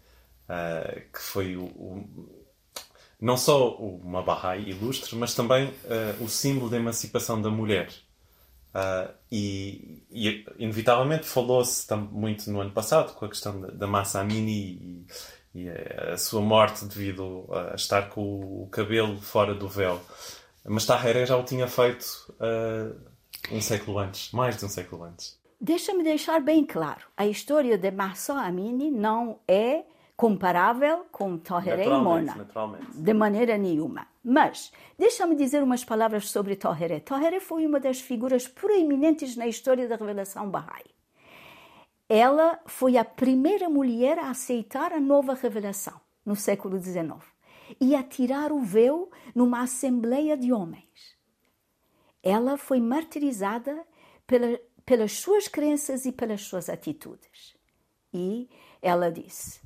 uh, 0.49 1.01
que 1.13 1.21
foi 1.21 1.57
o, 1.57 1.65
o, 1.65 2.29
não 3.21 3.37
só 3.37 3.75
uma 3.77 4.23
Bahá'í 4.23 4.71
ilustre, 4.71 5.17
mas 5.17 5.35
também 5.35 5.69
uh, 5.69 6.25
o 6.25 6.29
símbolo 6.29 6.71
da 6.71 6.77
emancipação 6.77 7.41
da 7.41 7.51
mulher. 7.51 7.89
E, 9.31 10.03
e, 10.11 10.45
inevitavelmente 10.59 11.27
falou-se 11.27 11.87
muito 11.95 12.51
no 12.51 12.61
ano 12.61 12.73
passado 12.73 13.15
com 13.15 13.25
a 13.25 13.29
questão 13.29 13.61
da, 13.61 13.87
massa 13.87 14.21
Amini 14.21 15.07
e, 15.55 15.63
e 15.63 15.69
a 15.69 16.19
sua 16.19 16.41
morte 16.41 16.85
devido 16.85 17.47
a 17.53 17.77
estar 17.77 18.09
com 18.09 18.65
o 18.65 18.69
cabelo 18.73 19.21
fora 19.21 19.55
do 19.55 19.69
véu. 19.69 20.01
Mas 20.67 20.87
Tahereh 20.87 21.27
já 21.27 21.37
o 21.37 21.45
tinha 21.45 21.67
feito 21.67 22.35
uh, 22.41 22.99
um 23.53 23.61
século 23.61 23.99
antes, 23.99 24.33
mais 24.33 24.57
de 24.57 24.65
um 24.65 24.69
século 24.69 25.05
antes. 25.05 25.39
Deixa-me 25.61 26.03
deixar 26.03 26.41
bem 26.41 26.65
claro, 26.65 27.07
a 27.17 27.27
história 27.27 27.77
de 27.77 27.91
Mahsa 27.91 28.35
Amini 28.35 28.91
não 28.91 29.39
é 29.47 29.85
comparável 30.17 31.05
com 31.13 31.37
Tahereh 31.37 31.87
e 31.87 31.99
Mona. 32.01 32.35
Naturalmente. 32.35 32.97
De 32.97 33.13
maneira 33.13 33.59
nenhuma. 33.59 34.07
Mas, 34.23 34.73
deixa-me 34.99 35.37
dizer 35.37 35.63
umas 35.63 35.85
palavras 35.85 36.31
sobre 36.31 36.57
Tahereh. 36.57 37.01
Tahereh 37.01 37.41
foi 37.41 37.67
uma 37.67 37.79
das 37.79 38.01
figuras 38.01 38.49
proeminentes 38.49 39.37
na 39.37 39.47
história 39.47 39.87
da 39.87 39.97
revelação 39.97 40.51
Bahá'í. 40.51 40.91
Ela 42.09 42.59
foi 42.67 42.97
a 42.97 43.05
primeira 43.05 43.69
mulher 43.69 44.19
a 44.19 44.31
aceitar 44.31 44.93
a 44.93 45.01
nova 45.01 45.35
revelação 45.35 46.01
no 46.25 46.37
século 46.37 46.79
XIX 46.79 47.34
e 47.81 47.95
a 47.95 48.03
tirar 48.03 48.53
o 48.53 48.63
véu 48.63 49.11
numa 49.35 49.63
assembleia 49.63 50.37
de 50.37 50.53
homens. 50.53 51.15
Ela 52.23 52.57
foi 52.57 52.81
martirizada 52.81 53.85
pela, 54.27 54.59
pelas 54.85 55.13
suas 55.13 55.49
crenças 55.49 56.07
e 56.07 56.13
pelas 56.13 56.43
suas 56.43 56.69
atitudes. 56.69 57.57
E 58.13 58.49
ela 58.81 59.11
disse: 59.11 59.61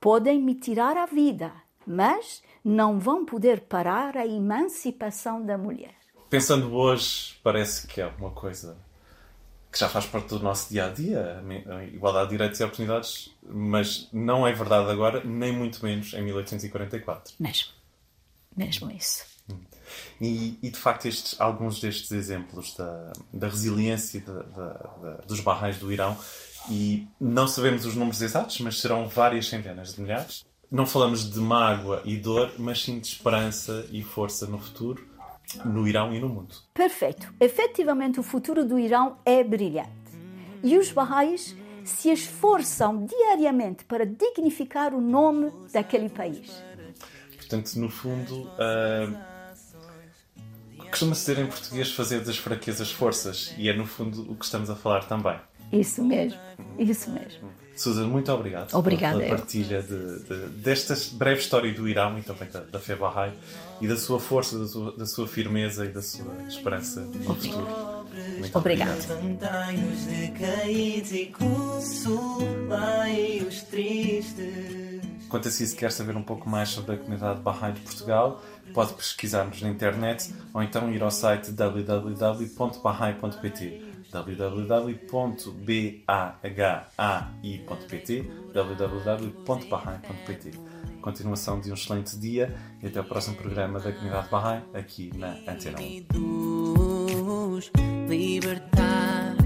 Podem 0.00 0.40
me 0.40 0.54
tirar 0.54 0.96
a 0.96 1.06
vida, 1.06 1.52
mas 1.86 2.42
não 2.64 2.98
vão 2.98 3.24
poder 3.24 3.62
parar 3.62 4.16
a 4.16 4.26
emancipação 4.26 5.44
da 5.44 5.56
mulher. 5.56 5.94
Pensando 6.28 6.74
hoje, 6.74 7.38
parece 7.42 7.86
que 7.86 8.00
é 8.00 8.06
uma 8.06 8.30
coisa 8.30 8.78
que 9.70 9.78
já 9.78 9.88
faz 9.88 10.04
parte 10.06 10.28
do 10.28 10.40
nosso 10.40 10.68
dia 10.68 10.86
a 10.86 10.88
dia, 10.90 11.42
a 11.68 11.84
igualdade 11.84 12.30
de 12.30 12.30
direitos 12.32 12.58
e 12.58 12.64
oportunidades, 12.64 13.30
mas 13.42 14.08
não 14.12 14.46
é 14.46 14.52
verdade 14.52 14.90
agora, 14.90 15.22
nem 15.24 15.52
muito 15.52 15.84
menos 15.84 16.12
em 16.12 16.22
1844. 16.22 17.34
Mesmo. 17.38 17.72
Mesmo 18.56 18.90
isso. 18.90 19.24
E, 20.20 20.58
e 20.62 20.70
de 20.70 20.76
facto, 20.76 21.06
estes, 21.06 21.40
alguns 21.40 21.80
destes 21.80 22.10
exemplos 22.10 22.74
da, 22.74 23.12
da 23.32 23.48
resiliência 23.48 24.20
da, 24.20 24.42
da, 24.42 25.12
dos 25.26 25.40
barrais 25.40 25.78
do 25.78 25.92
Irão, 25.92 26.16
e 26.68 27.06
não 27.20 27.48
sabemos 27.48 27.86
os 27.86 27.94
números 27.94 28.20
exatos, 28.20 28.60
mas 28.60 28.80
serão 28.80 29.08
várias 29.08 29.48
centenas 29.48 29.94
de 29.94 30.00
milhares. 30.00 30.44
Não 30.70 30.86
falamos 30.86 31.28
de 31.28 31.38
mágoa 31.38 32.02
e 32.04 32.16
dor, 32.16 32.52
mas 32.58 32.82
sim 32.82 32.98
de 33.00 33.08
esperança 33.08 33.86
e 33.90 34.02
força 34.02 34.46
no 34.46 34.58
futuro 34.58 35.09
no 35.64 35.86
Irão 35.86 36.12
e 36.14 36.18
no 36.18 36.28
mundo. 36.28 36.54
Perfeito. 36.72 37.32
Efetivamente, 37.40 38.20
o 38.20 38.22
futuro 38.22 38.64
do 38.64 38.78
Irão 38.78 39.16
é 39.24 39.42
brilhante. 39.42 39.90
E 40.62 40.76
os 40.76 40.92
Bahá'ís 40.92 41.56
se 41.84 42.10
esforçam 42.10 43.06
diariamente 43.06 43.84
para 43.84 44.04
dignificar 44.06 44.94
o 44.94 45.00
nome 45.00 45.50
daquele 45.72 46.08
país. 46.08 46.62
Portanto, 47.36 47.74
no 47.76 47.88
fundo, 47.88 48.42
uh, 48.42 49.16
costuma-se 50.90 51.32
dizer 51.32 51.44
em 51.44 51.46
português 51.46 51.90
fazer 51.92 52.20
das 52.20 52.36
fraquezas 52.36 52.92
forças, 52.92 53.54
e 53.58 53.68
é 53.68 53.76
no 53.76 53.86
fundo 53.86 54.30
o 54.30 54.36
que 54.36 54.44
estamos 54.44 54.70
a 54.70 54.76
falar 54.76 55.06
também. 55.06 55.38
Isso 55.72 56.04
mesmo, 56.04 56.38
isso 56.78 57.10
mesmo. 57.10 57.48
Susan, 57.80 58.06
muito 58.06 58.30
obrigado 58.30 58.74
Obrigada, 58.74 59.18
pela 59.18 59.36
partilha 59.36 59.82
de, 59.82 60.18
de, 60.18 60.48
desta 60.58 60.94
breve 61.12 61.40
história 61.40 61.72
do 61.72 61.88
Irão 61.88 62.18
e 62.18 62.22
também 62.22 62.46
da, 62.50 62.60
da 62.60 62.78
fé 62.78 62.94
Bahá'í 62.94 63.32
e 63.80 63.88
da 63.88 63.96
sua 63.96 64.20
força, 64.20 64.58
da 64.58 64.66
sua, 64.66 64.92
da 64.92 65.06
sua, 65.06 65.26
firmeza 65.26 65.86
e 65.86 65.88
da 65.88 66.02
sua 66.02 66.30
esperança 66.46 67.00
no 67.00 67.34
futuro. 67.34 67.66
Muito 68.38 68.58
obrigado. 68.58 68.98
Quanto 75.30 75.48
a 75.48 75.50
si, 75.50 75.66
se 75.66 75.74
quer 75.74 75.90
saber 75.90 76.14
um 76.16 76.22
pouco 76.22 76.46
mais 76.50 76.68
sobre 76.68 76.96
a 76.96 76.98
comunidade 76.98 77.40
Bahá'í 77.40 77.72
de 77.72 77.80
Portugal, 77.80 78.42
pode 78.74 78.92
pesquisar-nos 78.92 79.62
na 79.62 79.70
internet 79.70 80.34
ou 80.52 80.62
então 80.62 80.92
ir 80.92 81.02
ao 81.02 81.10
site 81.10 81.50
www.bahai.pt 81.50 82.60
www.bahai.pt 84.10 85.00
www.bahai.pt 88.52 90.50
Continuação 91.00 91.60
de 91.60 91.70
um 91.70 91.74
excelente 91.74 92.18
dia 92.18 92.52
e 92.82 92.88
até 92.88 93.00
o 93.00 93.04
próximo 93.04 93.36
programa 93.36 93.78
da 93.80 93.92
Comunidade 93.92 94.28
Bahai 94.28 94.62
aqui 94.74 95.10
na 95.16 95.38
Antena 95.48 95.78
1. 95.80 96.06
Libertar 98.06 99.36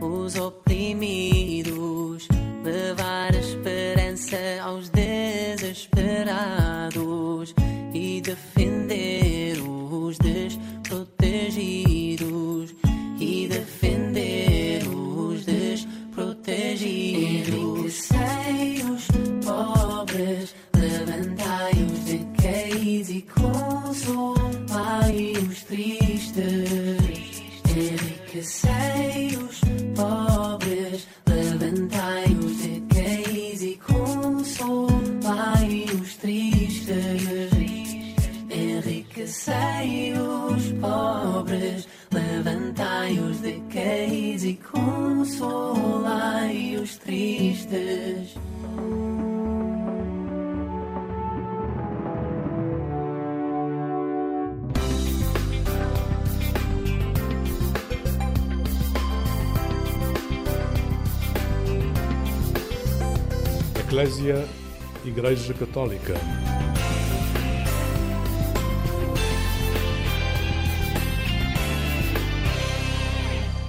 os 0.00 0.36
oprimidos, 0.36 2.28
levar 2.62 3.34
esperança 3.34 4.36
aos 4.62 4.88
desesperados 4.90 7.52
e 7.92 8.20
defender 8.20 9.60
os 9.60 10.16
desprotegidos 10.18 11.89
e 23.10 23.22
consolai 23.22 25.32
os 25.48 25.62
tristes. 25.64 27.42
Enriquecei 27.76 29.36
os 29.36 29.60
pobres, 29.96 31.08
levantai 31.26 32.26
os 32.34 32.58
decaídos 32.58 33.62
e 33.62 33.80
consolai 33.84 35.86
os 36.00 36.16
tristes. 36.16 37.50
Enriquecei 38.48 40.12
os 40.12 40.70
pobres, 40.80 41.88
levantai 42.12 43.18
os 43.18 43.40
decaídos 43.40 44.44
e 44.44 44.54
consolai 44.72 46.76
os 46.76 46.96
tristes. 46.98 48.36
Eclésia 63.90 64.48
Igreja 65.04 65.52
Católica. 65.52 66.14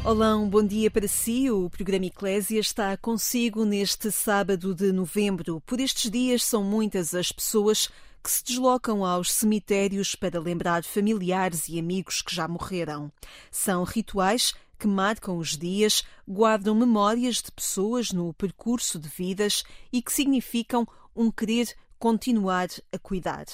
Olá, 0.05 0.37
um 0.37 0.47
bom 0.47 0.63
dia 0.63 0.91
para 0.91 1.07
si. 1.07 1.49
O 1.49 1.71
programa 1.71 2.05
Eclésia 2.05 2.59
está 2.59 2.95
consigo 2.97 3.65
neste 3.65 4.11
sábado 4.11 4.75
de 4.75 4.91
novembro. 4.91 5.59
Por 5.61 5.79
estes 5.79 6.11
dias 6.11 6.43
são 6.43 6.63
muitas 6.63 7.15
as 7.15 7.31
pessoas 7.31 7.89
que 8.23 8.29
se 8.29 8.43
deslocam 8.43 9.03
aos 9.03 9.31
cemitérios 9.31 10.13
para 10.13 10.39
lembrar 10.39 10.83
familiares 10.83 11.67
e 11.67 11.79
amigos 11.79 12.21
que 12.21 12.35
já 12.35 12.47
morreram. 12.47 13.11
São 13.49 13.83
rituais 13.83 14.53
que 14.81 14.87
marcam 14.87 15.37
os 15.37 15.55
dias, 15.55 16.03
guardam 16.27 16.73
memórias 16.73 17.35
de 17.35 17.51
pessoas 17.51 18.11
no 18.11 18.33
percurso 18.33 18.97
de 18.97 19.07
vidas 19.07 19.63
e 19.93 20.01
que 20.01 20.11
significam 20.11 20.87
um 21.15 21.29
querer 21.29 21.75
continuar 21.99 22.67
a 22.91 22.97
cuidar. 22.97 23.45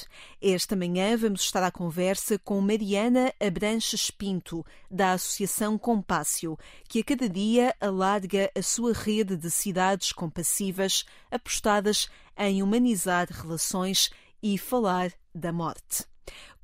Esta 0.41 0.73
manhã 0.73 1.17
vamos 1.17 1.41
estar 1.41 1.61
à 1.63 1.69
conversa 1.69 2.39
com 2.39 2.61
Mariana 2.61 3.33
Abranches 3.41 4.09
Pinto, 4.09 4.65
da 4.89 5.11
Associação 5.11 5.77
Compácio, 5.77 6.57
que 6.87 7.01
a 7.01 7.03
cada 7.03 7.27
dia 7.27 7.75
alarga 7.81 8.49
a 8.57 8.61
sua 8.61 8.93
rede 8.93 9.35
de 9.35 9.51
cidades 9.51 10.13
compassivas 10.13 11.03
apostadas 11.29 12.07
em 12.37 12.63
humanizar 12.63 13.27
relações 13.29 14.09
e 14.41 14.57
falar 14.57 15.11
da 15.35 15.51
morte. 15.51 16.05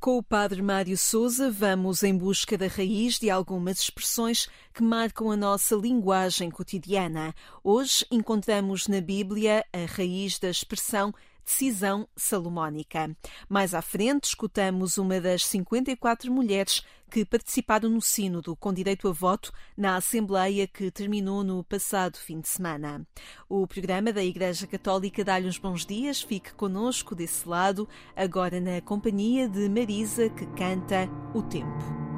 Com 0.04 0.18
o 0.18 0.22
Padre 0.22 0.62
Mário 0.62 0.98
Souza, 0.98 1.50
vamos 1.50 2.04
em 2.04 2.14
busca 2.14 2.58
da 2.58 2.68
raiz 2.68 3.18
de 3.18 3.30
algumas 3.30 3.80
expressões 3.80 4.50
que 4.74 4.84
marcam 4.84 5.32
a 5.32 5.38
nossa 5.38 5.78
linguagem 5.78 6.52
cotidiana. 6.52 7.34
Hoje 7.64 8.06
encontramos 8.12 8.90
na 8.90 9.00
Bíblia 9.00 9.66
a 9.72 9.86
raiz 9.86 10.38
da 10.40 10.50
expressão 10.50 11.14
decisão 11.44 12.08
salomónica. 12.16 13.16
Mais 13.50 13.74
à 13.74 13.82
frente, 13.82 14.26
escutamos 14.26 14.98
uma 14.98 15.20
das 15.20 15.46
54 15.46 16.32
mulheres 16.32 16.84
que 17.12 17.24
participaram 17.24 17.90
no 17.90 18.02
Sínodo 18.02 18.56
com 18.56 18.74
direito 18.74 19.08
a 19.08 19.12
voto 19.12 19.52
na 19.78 19.96
Assembleia 19.96 20.66
que 20.66 20.90
terminou 20.90 21.44
no 21.44 21.64
passado 21.64 22.18
fim 22.18 22.40
de 22.40 22.48
semana. 22.48 23.06
O 23.48 23.68
programa 23.68 24.12
da 24.12 24.24
Igreja 24.24 24.66
Católica 24.66 25.24
dá-lhe 25.24 25.48
uns 25.48 25.60
bons 25.60 25.86
dias. 25.86 26.24
Fique 26.24 26.54
conosco 26.56 27.14
desse 27.14 27.48
lado, 27.48 27.88
agora 28.16 28.60
na 28.60 28.82
companhia 28.82 29.48
de 29.48 29.70
Marisa, 29.70 30.30
que 30.30 30.48
canta 30.48 31.08
O 31.36 31.44
Tempo. 31.44 32.13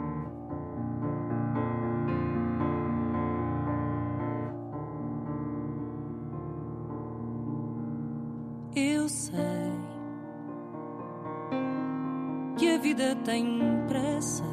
Tem 13.14 13.60
pressa, 13.88 14.44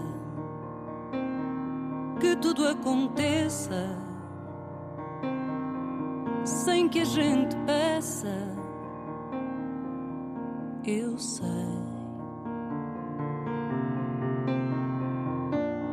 que 2.20 2.36
tudo 2.36 2.66
aconteça 2.68 3.96
sem 6.44 6.88
que 6.88 7.00
a 7.00 7.04
gente 7.04 7.56
peça. 7.64 8.36
Eu 10.84 11.16
sei. 11.16 11.48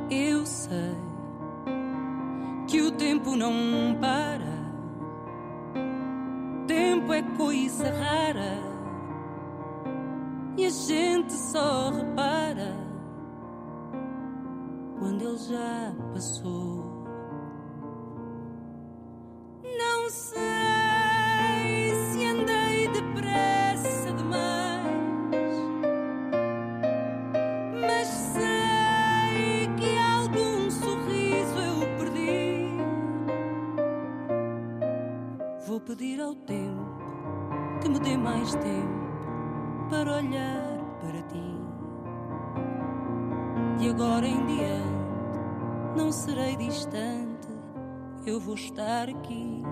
Eu 0.10 0.46
sei 0.46 0.96
que 2.68 2.82
o 2.82 2.92
tempo 2.92 3.36
não 3.36 3.96
para. 4.02 4.60
Tempo 6.68 7.14
é 7.14 7.22
coisa 7.38 7.92
rara 7.92 8.70
e 10.58 10.66
a 10.66 10.70
gente 10.70 11.34
só 11.34 11.90
repara 11.90 12.39
já 15.50 15.92
passou. 16.14 16.86
Não 19.64 20.08
sei 20.10 20.38
se 22.12 22.24
andei 22.24 22.88
depressa 22.90 24.12
demais, 24.12 25.58
mas 27.82 28.08
sei 28.08 29.68
que 29.76 29.98
algum 29.98 30.70
sorriso 30.70 31.58
eu 31.58 31.98
perdi. 31.98 32.78
Vou 35.66 35.80
pedir 35.82 36.22
ao 36.22 36.36
tempo 36.36 37.00
que 37.82 37.90
me 37.90 38.00
dê 38.00 38.16
mais 38.16 38.54
tempo 38.54 39.00
para 39.90 40.18
olhar 40.18 40.78
para 41.02 41.24
ti. 41.24 41.60
De 43.80 43.90
agora 43.90 44.28
em 44.28 44.46
diante 44.46 44.99
não 45.96 46.12
serei 46.12 46.56
distante, 46.56 47.48
eu 48.26 48.40
vou 48.40 48.56
estar 48.56 49.10
aqui. 49.10 49.64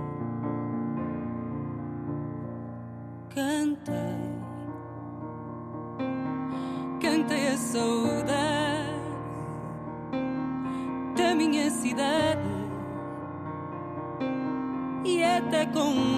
Cantei, 3.29 3.95
cantei 6.99 7.47
a 7.49 7.57
saudade 7.57 8.97
da 11.15 11.35
minha 11.35 11.69
cidade 11.69 12.47
e 15.05 15.23
até 15.23 15.65
com 15.67 16.16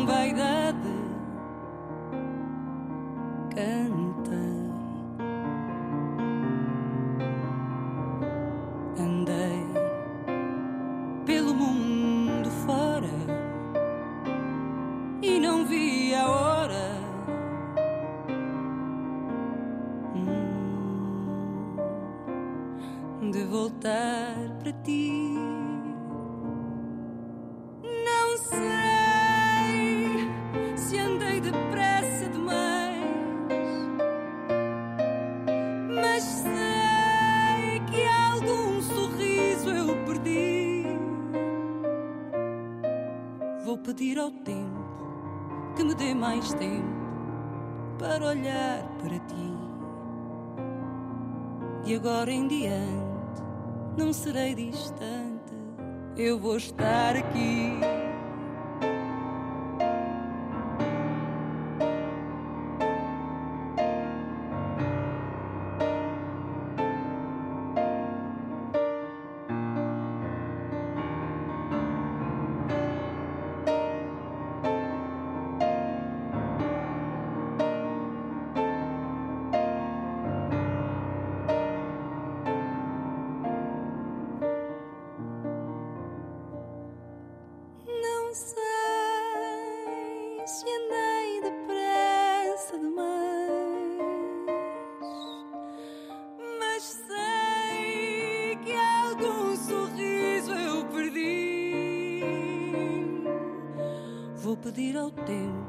pedir 104.70 104.96
ao 104.96 105.10
tempo 105.10 105.68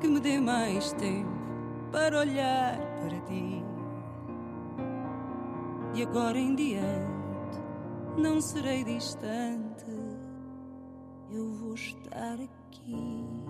que 0.00 0.08
me 0.08 0.18
dê 0.18 0.40
mais 0.40 0.92
tempo 0.94 1.30
para 1.92 2.18
olhar 2.18 2.76
para 2.98 3.20
ti. 3.20 3.62
De 5.94 6.02
agora 6.02 6.36
em 6.36 6.54
diante 6.56 7.60
não 8.18 8.40
serei 8.40 8.82
distante 8.82 9.86
eu 11.30 11.52
vou 11.52 11.74
estar 11.74 12.34
aqui. 12.34 13.45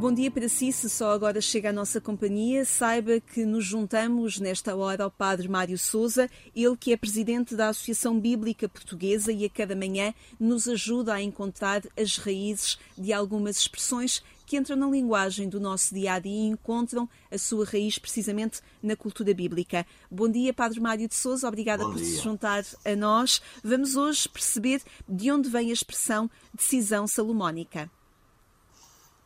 Bom 0.00 0.14
dia 0.14 0.30
para 0.30 0.48
si, 0.48 0.72
se 0.72 0.88
só 0.88 1.10
agora 1.10 1.42
chega 1.42 1.68
à 1.68 1.72
nossa 1.74 2.00
companhia, 2.00 2.64
saiba 2.64 3.20
que 3.20 3.44
nos 3.44 3.66
juntamos 3.66 4.40
nesta 4.40 4.74
hora 4.74 5.04
ao 5.04 5.10
Padre 5.10 5.46
Mário 5.46 5.76
Souza, 5.76 6.30
ele 6.56 6.74
que 6.74 6.90
é 6.90 6.96
presidente 6.96 7.54
da 7.54 7.68
Associação 7.68 8.18
Bíblica 8.18 8.66
Portuguesa 8.66 9.30
e 9.30 9.44
a 9.44 9.50
cada 9.50 9.76
manhã 9.76 10.14
nos 10.40 10.66
ajuda 10.66 11.12
a 11.12 11.20
encontrar 11.20 11.82
as 11.98 12.16
raízes 12.16 12.78
de 12.96 13.12
algumas 13.12 13.58
expressões 13.58 14.22
que 14.46 14.56
entram 14.56 14.74
na 14.74 14.88
linguagem 14.88 15.50
do 15.50 15.60
nosso 15.60 15.94
dia 15.94 16.14
a 16.14 16.18
dia 16.18 16.32
e 16.32 16.46
encontram 16.46 17.06
a 17.30 17.36
sua 17.36 17.66
raiz 17.66 17.98
precisamente 17.98 18.62
na 18.82 18.96
cultura 18.96 19.34
bíblica. 19.34 19.86
Bom 20.10 20.30
dia, 20.30 20.54
Padre 20.54 20.80
Mário 20.80 21.08
de 21.08 21.14
Souza, 21.14 21.46
obrigada 21.46 21.84
Bom 21.84 21.90
por 21.90 21.98
dia. 22.00 22.06
se 22.06 22.22
juntar 22.22 22.64
a 22.86 22.96
nós. 22.96 23.42
Vamos 23.62 23.96
hoje 23.96 24.26
perceber 24.30 24.80
de 25.06 25.30
onde 25.30 25.50
vem 25.50 25.68
a 25.68 25.74
expressão 25.74 26.30
decisão 26.54 27.06
salomónica. 27.06 27.90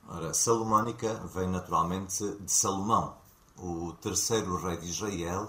Ora, 0.07 0.35
Salomónica 0.35 1.15
vem 1.35 1.49
naturalmente 1.49 2.37
de 2.41 2.53
Salomão, 2.53 3.17
o 3.57 3.93
terceiro 4.03 4.57
rei 4.57 4.77
de 4.77 4.91
Israel, 4.91 5.49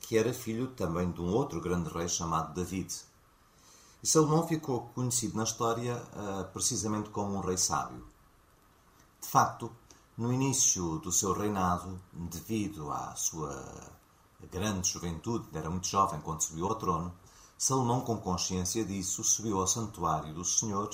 que 0.00 0.18
era 0.18 0.34
filho 0.34 0.68
também 0.68 1.10
de 1.10 1.22
um 1.22 1.32
outro 1.32 1.58
grande 1.60 1.88
rei 1.88 2.06
chamado 2.06 2.52
David. 2.52 2.94
E 4.02 4.06
Salomão 4.06 4.46
ficou 4.46 4.90
conhecido 4.94 5.36
na 5.38 5.44
história 5.44 6.02
ah, 6.14 6.44
precisamente 6.52 7.08
como 7.08 7.34
um 7.34 7.40
rei 7.40 7.56
sábio. 7.56 8.04
De 9.20 9.26
facto, 9.26 9.72
no 10.18 10.32
início 10.32 10.98
do 10.98 11.10
seu 11.10 11.32
reinado, 11.32 11.98
devido 12.12 12.92
à 12.92 13.14
sua 13.16 13.90
grande 14.50 14.88
juventude, 14.88 15.48
era 15.54 15.70
muito 15.70 15.88
jovem 15.88 16.20
quando 16.20 16.42
subiu 16.42 16.66
ao 16.66 16.74
trono, 16.74 17.12
Salomão, 17.56 18.02
com 18.02 18.18
consciência 18.18 18.84
disso, 18.84 19.24
subiu 19.24 19.58
ao 19.58 19.66
santuário 19.66 20.32
do 20.32 20.44
Senhor 20.44 20.90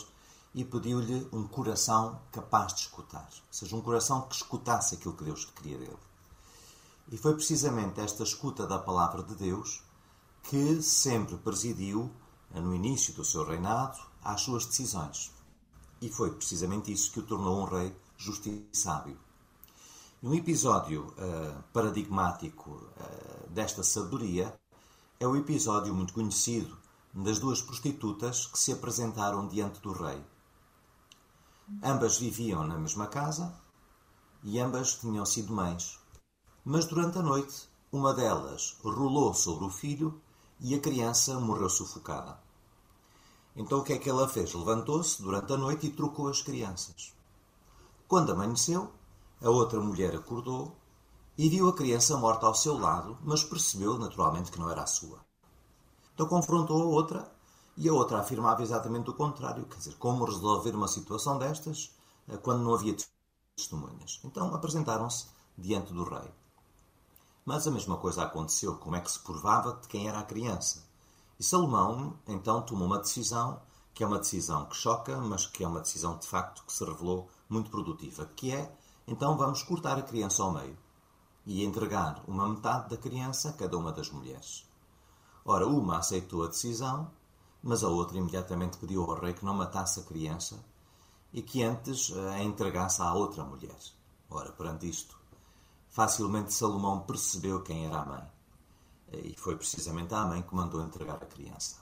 e 0.55 0.65
pediu-lhe 0.65 1.29
um 1.33 1.47
coração 1.49 2.21
capaz 2.31 2.73
de 2.75 2.83
escutar, 2.83 3.29
ou 3.29 3.53
seja, 3.53 3.75
um 3.75 3.81
coração 3.81 4.23
que 4.23 4.37
escutasse 4.37 4.95
aquilo 4.95 5.17
que 5.17 5.25
Deus 5.25 5.45
queria 5.47 5.79
dele. 5.79 5.99
E 7.11 7.17
foi 7.17 7.35
precisamente 7.35 8.01
esta 8.01 8.23
escuta 8.23 8.67
da 8.67 8.79
palavra 8.79 9.23
de 9.23 9.35
Deus 9.35 9.83
que 10.45 10.81
sempre 10.81 11.37
presidiu, 11.39 12.11
no 12.51 12.75
início 12.75 13.13
do 13.15 13.25
seu 13.25 13.45
reinado, 13.45 13.99
às 14.23 14.43
suas 14.43 14.65
decisões. 14.65 15.33
E 16.01 16.09
foi 16.09 16.31
precisamente 16.31 16.93
isso 16.93 17.11
que 17.11 17.21
o 17.21 17.27
tornou 17.27 17.63
um 17.63 17.65
rei 17.65 17.95
justo 18.17 18.49
e 18.49 18.65
sábio. 18.73 19.19
Um 20.23 20.35
episódio 20.35 21.13
eh, 21.19 21.55
paradigmático 21.73 22.81
eh, 22.97 23.49
desta 23.51 23.83
sabedoria 23.83 24.55
é 25.19 25.27
o 25.27 25.37
episódio 25.37 25.95
muito 25.95 26.15
conhecido 26.15 26.77
das 27.13 27.39
duas 27.39 27.61
prostitutas 27.61 28.47
que 28.47 28.59
se 28.59 28.73
apresentaram 28.73 29.47
diante 29.47 29.81
do 29.81 29.93
rei. 29.93 30.23
Ambas 31.83 32.19
viviam 32.19 32.67
na 32.67 32.79
mesma 32.79 33.07
casa 33.07 33.55
e 34.43 34.61
ambas 34.61 34.97
tinham 34.97 35.25
sido 35.25 35.53
mães. 35.53 35.99
Mas 36.65 36.85
durante 36.85 37.19
a 37.19 37.23
noite, 37.23 37.69
uma 37.91 38.13
delas 38.13 38.77
rolou 38.83 39.33
sobre 39.33 39.65
o 39.65 39.71
filho 39.71 40.21
e 40.61 40.75
a 40.75 40.81
criança 40.81 41.41
morreu 41.41 41.71
sufocada. 41.71 42.39
Então 43.57 43.79
o 43.79 43.85
que 43.85 43.93
é 43.93 43.99
que 43.99 44.11
ela 44.11 44.29
fez? 44.29 44.53
Levantou-se 44.53 45.23
durante 45.23 45.53
a 45.53 45.57
noite 45.57 45.87
e 45.87 45.93
trocou 45.93 46.29
as 46.29 46.43
crianças. 46.43 47.15
Quando 48.07 48.33
amanheceu, 48.33 48.93
a 49.41 49.49
outra 49.49 49.81
mulher 49.81 50.15
acordou 50.15 50.77
e 51.37 51.49
viu 51.49 51.69
a 51.69 51.75
criança 51.75 52.17
morta 52.17 52.47
ao 52.47 52.55
seu 52.55 52.79
lado, 52.79 53.19
mas 53.23 53.43
percebeu 53.43 53.99
naturalmente 53.99 54.51
que 54.51 54.59
não 54.59 54.71
era 54.71 54.83
a 54.83 54.87
sua. 54.87 55.25
Então 56.13 56.27
confrontou 56.27 56.83
a 56.83 56.87
outra 56.87 57.34
e 57.77 57.89
a 57.89 57.93
outra 57.93 58.21
afirmava 58.21 58.63
exatamente 58.63 59.11
o 59.11 59.15
contrário, 59.15 59.67
quer 59.67 59.79
dizer, 59.79 59.95
como 59.97 60.25
resolver 60.25 60.75
uma 60.75 60.89
situação 60.89 61.39
destas 61.39 61.95
eh, 62.29 62.37
quando 62.37 62.63
não 62.63 62.75
havia 62.75 62.97
testemunhas. 63.57 64.21
Então 64.25 64.55
apresentaram-se 64.55 65.27
diante 65.57 65.93
do 65.93 66.05
rei. 66.05 66.31
Mas 67.45 67.67
a 67.67 67.71
mesma 67.71 67.97
coisa 67.97 68.23
aconteceu, 68.23 68.77
como 68.77 68.97
é 68.97 69.01
que 69.01 69.11
se 69.11 69.19
provava 69.19 69.75
de 69.75 69.89
quem 69.89 70.09
era 70.09 70.19
a 70.19 70.25
criança. 70.25 70.85
E 71.39 71.45
Salomão 71.45 72.17
então 72.27 72.63
tomou 72.63 72.87
uma 72.87 72.99
decisão, 72.99 73.61
que 73.93 74.03
é 74.03 74.07
uma 74.07 74.19
decisão 74.19 74.67
que 74.67 74.77
choca, 74.77 75.19
mas 75.19 75.47
que 75.47 75.65
é 75.65 75.69
uma 75.69 75.81
decisão 75.81 76.17
de 76.19 76.27
facto 76.27 76.65
que 76.65 76.73
se 76.73 76.85
revelou 76.85 77.29
muito 77.49 77.71
produtiva, 77.71 78.25
que 78.37 78.53
é, 78.53 78.73
então 79.07 79.37
vamos 79.37 79.63
cortar 79.63 79.99
a 79.99 80.03
criança 80.03 80.43
ao 80.43 80.53
meio 80.53 80.77
e 81.45 81.63
entregar 81.65 82.23
uma 82.27 82.49
metade 82.49 82.89
da 82.89 82.97
criança 82.97 83.51
a 83.51 83.53
cada 83.53 83.77
uma 83.77 83.93
das 83.93 84.11
mulheres. 84.11 84.67
Ora, 85.45 85.67
uma 85.67 85.99
aceitou 85.99 86.45
a 86.45 86.49
decisão, 86.49 87.11
mas 87.65 87.83
a 87.83 87.89
outra 87.89 88.19
imediatamente 88.19 88.77
pediu 88.77 89.03
ao 89.03 89.19
rei 89.19 89.33
que 89.33 89.45
não 89.45 89.55
matasse 89.55 89.99
a 89.99 90.03
criança 90.03 90.63
e 91.33 91.41
que 91.41 91.63
antes 91.63 92.13
a 92.13 92.43
entregasse 92.43 93.01
à 93.01 93.13
outra 93.15 93.43
mulher. 93.43 93.77
Ora, 94.31 94.53
perante 94.53 94.89
isto, 94.89 95.19
Facilmente 95.89 96.53
Salomão 96.53 97.01
percebeu 97.01 97.63
quem 97.63 97.87
era 97.87 98.01
a 98.01 98.05
mãe. 98.05 98.25
E 99.13 99.35
foi 99.37 99.57
precisamente 99.57 100.13
a 100.13 100.27
mãe 100.27 100.43
que 100.43 100.55
mandou 100.55 100.83
entregar 100.83 101.23
a 101.23 101.27
criança. 101.27 101.77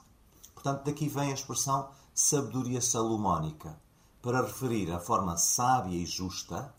Portanto, 0.53 0.85
daqui 0.85 1.09
vem 1.09 1.31
a 1.31 1.33
expressão 1.33 1.89
sabedoria 2.13 2.79
salomónica, 2.79 3.77
para 4.21 4.41
referir 4.41 4.89
a 4.91 4.99
forma 4.99 5.35
sábia 5.35 5.97
e 5.97 6.05
justa 6.05 6.73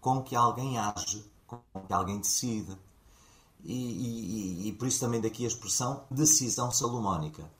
com 0.00 0.22
que 0.22 0.36
alguém 0.36 0.78
age, 0.78 1.24
com 1.46 1.60
que 1.86 1.92
alguém 1.92 2.18
decide. 2.18 2.76
E, 3.62 3.72
e, 3.72 4.68
e 4.68 4.72
por 4.72 4.86
isso 4.86 5.00
também 5.00 5.20
daqui 5.20 5.44
a 5.44 5.48
expressão 5.48 6.04
decisão 6.10 6.70
salomónica, 6.70 7.50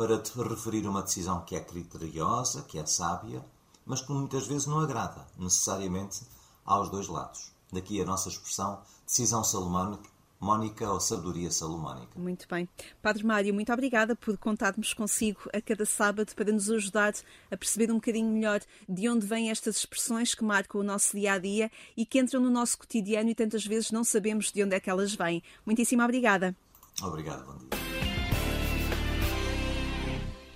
para 0.00 0.16
te 0.16 0.32
referir 0.40 0.86
a 0.86 0.90
uma 0.90 1.02
decisão 1.02 1.42
que 1.44 1.54
é 1.54 1.60
criteriosa, 1.60 2.62
que 2.62 2.78
é 2.78 2.86
sábia, 2.86 3.44
mas 3.84 4.00
que 4.00 4.10
muitas 4.10 4.46
vezes 4.46 4.66
não 4.66 4.80
agrada 4.80 5.26
necessariamente 5.36 6.22
aos 6.64 6.88
dois 6.88 7.06
lados. 7.06 7.52
Daqui 7.70 8.00
a 8.00 8.06
nossa 8.06 8.30
expressão, 8.30 8.80
decisão 9.06 9.44
salomónica, 9.44 10.08
Mónica 10.40 10.90
ou 10.90 10.98
Sabedoria 11.00 11.50
Salomónica. 11.50 12.18
Muito 12.18 12.48
bem. 12.48 12.66
Padre 13.02 13.24
Mário, 13.24 13.52
muito 13.52 13.70
obrigada 13.70 14.16
por 14.16 14.38
contarmos 14.38 14.94
consigo 14.94 15.42
a 15.52 15.60
cada 15.60 15.84
sábado 15.84 16.34
para 16.34 16.50
nos 16.50 16.70
ajudar 16.70 17.12
a 17.50 17.56
perceber 17.58 17.92
um 17.92 17.96
bocadinho 17.96 18.32
melhor 18.32 18.62
de 18.88 19.06
onde 19.06 19.26
vêm 19.26 19.50
estas 19.50 19.76
expressões 19.76 20.34
que 20.34 20.42
marcam 20.42 20.80
o 20.80 20.84
nosso 20.84 21.14
dia 21.14 21.34
a 21.34 21.38
dia 21.38 21.70
e 21.94 22.06
que 22.06 22.18
entram 22.18 22.40
no 22.40 22.48
nosso 22.48 22.78
cotidiano 22.78 23.28
e 23.28 23.34
tantas 23.34 23.66
vezes 23.66 23.90
não 23.90 24.02
sabemos 24.02 24.50
de 24.50 24.64
onde 24.64 24.74
é 24.74 24.80
que 24.80 24.88
elas 24.88 25.14
vêm. 25.14 25.42
Muitíssimo 25.66 26.02
obrigada. 26.02 26.56
Obrigado, 27.02 27.44
bom 27.44 27.58
dia. 27.58 28.09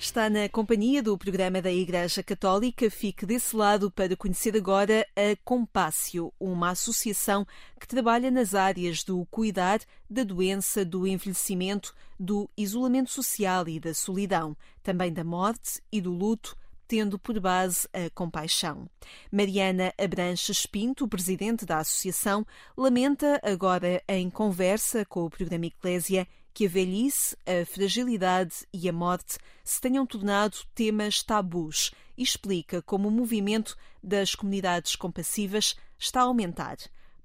Está 0.05 0.29
na 0.29 0.51
companhia 0.51 1.03
do 1.03 1.17
programa 1.17 1.62
da 1.62 1.73
Igreja 1.73 2.23
Católica. 2.23 2.90
Fique 2.90 3.25
desse 3.25 3.57
lado 3.57 3.90
para 3.90 4.14
conhecer 4.14 4.55
agora 4.55 5.05
a 5.17 5.35
Compácio, 5.43 6.31
uma 6.38 6.69
associação 6.73 7.47
que 7.81 7.88
trabalha 7.88 8.31
nas 8.31 8.55
áreas 8.55 9.03
do 9.03 9.27
cuidar, 9.31 9.81
da 10.09 10.23
doença, 10.23 10.85
do 10.85 11.07
envelhecimento, 11.07 11.95
do 12.21 12.51
isolamento 12.55 13.11
social 13.11 13.67
e 13.67 13.81
da 13.81 13.95
solidão, 13.95 14.55
também 14.83 15.11
da 15.11 15.25
morte 15.25 15.81
e 15.90 16.03
do 16.03 16.12
luto, 16.12 16.55
tendo 16.87 17.19
por 17.19 17.40
base 17.40 17.88
a 17.90 18.11
compaixão. 18.11 18.87
Mariana 19.33 19.90
Abranches 19.97 20.67
Pinto, 20.67 21.09
presidente 21.09 21.64
da 21.64 21.79
associação, 21.79 22.47
lamenta 22.77 23.40
agora 23.43 24.03
em 24.07 24.29
conversa 24.29 25.03
com 25.07 25.25
o 25.25 25.31
programa 25.31 25.64
Eclésia 25.64 26.29
que 26.55 26.67
a 26.67 26.69
velhice, 26.69 27.37
a 27.45 27.67
fragilidade 27.67 28.55
e 28.73 28.88
a 28.88 28.93
morte 28.93 29.38
se 29.64 29.81
tenham 29.81 30.07
tornado 30.07 30.57
temas 30.73 31.21
tabus 31.21 31.90
e 32.17 32.23
explica 32.23 32.81
como 32.81 33.09
o 33.09 33.11
movimento 33.11 33.77
das 34.01 34.37
comunidades 34.37 34.95
compassivas 34.95 35.75
está 35.99 36.21
a 36.21 36.25
aumentar. 36.25 36.77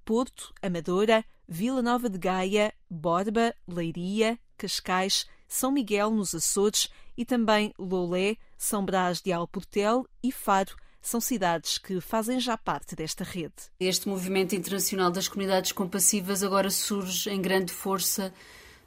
Porto, 0.03 0.51
Amadora, 0.63 1.23
Vila 1.47 1.83
Nova 1.83 2.09
de 2.09 2.17
Gaia, 2.17 2.73
Borba, 2.89 3.53
Leiria, 3.67 4.39
Cascais, 4.57 5.27
São 5.47 5.71
Miguel 5.71 6.09
nos 6.09 6.33
Açores 6.33 6.89
e 7.15 7.23
também 7.23 7.71
Lolé, 7.77 8.35
São 8.57 8.83
Brás 8.83 9.21
de 9.21 9.31
Alportel 9.31 10.07
e 10.23 10.31
Faro 10.31 10.75
são 11.01 11.21
cidades 11.21 11.77
que 11.77 12.01
fazem 12.01 12.39
já 12.39 12.57
parte 12.57 12.95
desta 12.95 13.23
rede. 13.23 13.53
Este 13.79 14.09
movimento 14.09 14.53
internacional 14.53 15.09
das 15.09 15.27
comunidades 15.27 15.71
compassivas 15.71 16.43
agora 16.43 16.69
surge 16.69 17.29
em 17.29 17.41
grande 17.41 17.71
força 17.71 18.33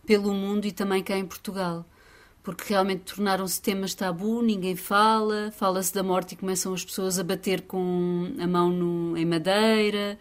pelo 0.07 0.33
mundo 0.33 0.67
e 0.67 0.73
também 0.73 1.03
cá 1.03 1.17
em 1.17 1.27
Portugal. 1.27 1.85
Porque 2.43 2.65
realmente 2.69 3.15
tornaram-se 3.15 3.63
temas 3.63 3.95
tabu, 3.95 4.43
ninguém 4.43 4.75
fala, 4.75 5.53
fala-se 5.53 5.95
da 5.95 6.03
morte 6.03 6.33
e 6.33 6.37
começam 6.37 6.75
as 6.75 6.85
pessoas 6.85 7.19
a 7.19 7.25
bater 7.25 7.63
com 7.63 8.35
a 8.39 8.47
mão 8.47 8.71
no, 8.71 9.17
em 9.17 9.25
madeira, 9.25 10.19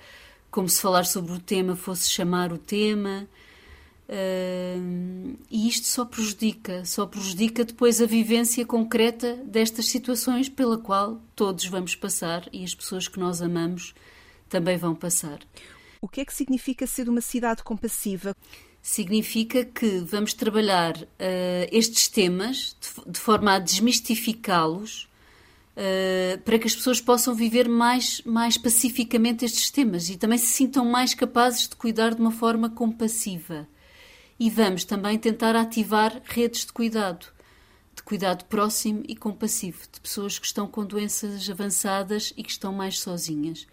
como 0.51 0.69
se 0.69 0.81
falar 0.81 1.05
sobre 1.05 1.31
o 1.31 1.39
tema 1.39 1.75
fosse 1.75 2.09
chamar 2.09 2.53
o 2.53 2.57
tema. 2.57 3.27
Uh, 4.07 5.37
e 5.49 5.69
isto 5.69 5.87
só 5.87 6.03
prejudica, 6.03 6.83
só 6.83 7.05
prejudica 7.05 7.63
depois 7.63 8.01
a 8.01 8.05
vivência 8.05 8.65
concreta 8.65 9.37
destas 9.45 9.85
situações 9.85 10.49
pela 10.49 10.77
qual 10.77 11.21
todos 11.33 11.65
vamos 11.65 11.95
passar 11.95 12.47
e 12.51 12.63
as 12.65 12.75
pessoas 12.75 13.07
que 13.07 13.17
nós 13.17 13.41
amamos 13.41 13.95
também 14.49 14.77
vão 14.77 14.93
passar. 14.93 15.39
O 16.01 16.09
que 16.09 16.19
é 16.19 16.25
que 16.25 16.33
significa 16.33 16.85
ser 16.85 17.07
uma 17.07 17.21
cidade 17.21 17.63
compassiva? 17.63 18.35
Significa 18.81 19.63
que 19.63 19.99
vamos 19.99 20.33
trabalhar 20.33 20.97
uh, 20.97 21.07
estes 21.71 22.07
temas 22.07 22.75
de, 22.81 23.11
de, 23.11 23.19
forma 23.19 23.53
a 23.53 23.59
desmistificá-los 23.59 25.07
uh, 25.77 26.41
para 26.41 26.57
que 26.57 26.67
as 26.67 26.75
pessoas 26.75 26.99
possam 26.99 27.35
viver 27.35 27.69
mais, 27.69 28.21
mais 28.25 28.57
pacificamente 28.57 29.45
estes 29.45 29.69
temas 29.69 30.09
e 30.09 30.17
também 30.17 30.37
se 30.37 30.47
sintam 30.47 30.83
mais 30.83 31.13
capazes 31.13 31.67
de 31.67 31.75
cuidar 31.75 32.15
de 32.15 32.21
uma 32.21 32.31
forma 32.31 32.69
compassiva. 32.69 33.67
E 34.39 34.49
vamos 34.49 34.83
também 34.83 35.19
tentar 35.19 35.55
ativar 35.55 36.19
redes 36.25 36.65
de 36.65 36.73
cuidado, 36.73 37.27
de 37.95 38.01
cuidado 38.01 38.45
próximo 38.45 39.03
e 39.07 39.15
compassivo, 39.15 39.81
de 39.91 39.99
pessoas 39.99 40.39
que 40.39 40.47
estão 40.47 40.65
com 40.65 40.83
doenças 40.83 41.47
avançadas 41.47 42.33
e 42.35 42.41
que 42.41 42.49
estão 42.49 42.73
mais 42.73 42.99
sozinhas 42.99 43.67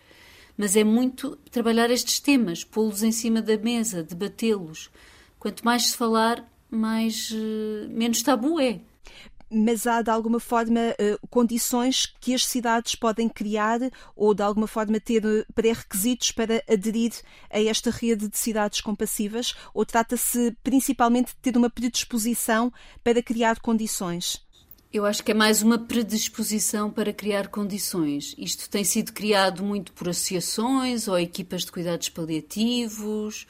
mas 0.58 0.74
é 0.74 0.82
muito 0.82 1.36
trabalhar 1.52 1.88
estes 1.88 2.18
temas, 2.18 2.64
pô-los 2.64 3.04
em 3.04 3.12
cima 3.12 3.40
da 3.40 3.56
mesa, 3.56 4.02
debatê-los. 4.02 4.90
Quanto 5.38 5.64
mais 5.64 5.90
se 5.90 5.96
falar, 5.96 6.44
mais 6.68 7.30
uh, 7.30 7.88
menos 7.88 8.22
tabu 8.22 8.60
é. 8.60 8.80
Mas 9.48 9.86
há 9.86 10.02
de 10.02 10.10
alguma 10.10 10.40
forma 10.40 10.80
uh, 10.80 11.28
condições 11.28 12.12
que 12.20 12.34
as 12.34 12.44
cidades 12.44 12.96
podem 12.96 13.28
criar 13.28 13.78
ou 14.16 14.34
de 14.34 14.42
alguma 14.42 14.66
forma 14.66 15.00
ter 15.00 15.24
eh, 15.24 15.46
pré-requisitos 15.54 16.32
para 16.32 16.62
aderir 16.68 17.12
a 17.48 17.62
esta 17.62 17.90
rede 17.90 18.28
de 18.28 18.36
cidades 18.36 18.82
compassivas? 18.82 19.54
Ou 19.72 19.86
trata-se 19.86 20.54
principalmente 20.62 21.28
de 21.28 21.36
ter 21.36 21.56
uma 21.56 21.70
predisposição 21.70 22.70
para 23.02 23.22
criar 23.22 23.60
condições? 23.60 24.46
Eu 24.90 25.04
acho 25.04 25.22
que 25.22 25.32
é 25.32 25.34
mais 25.34 25.62
uma 25.62 25.78
predisposição 25.78 26.90
para 26.90 27.12
criar 27.12 27.48
condições. 27.48 28.34
Isto 28.38 28.70
tem 28.70 28.82
sido 28.84 29.12
criado 29.12 29.62
muito 29.62 29.92
por 29.92 30.08
associações 30.08 31.06
ou 31.06 31.18
equipas 31.18 31.66
de 31.66 31.72
cuidados 31.72 32.08
paliativos, 32.08 33.46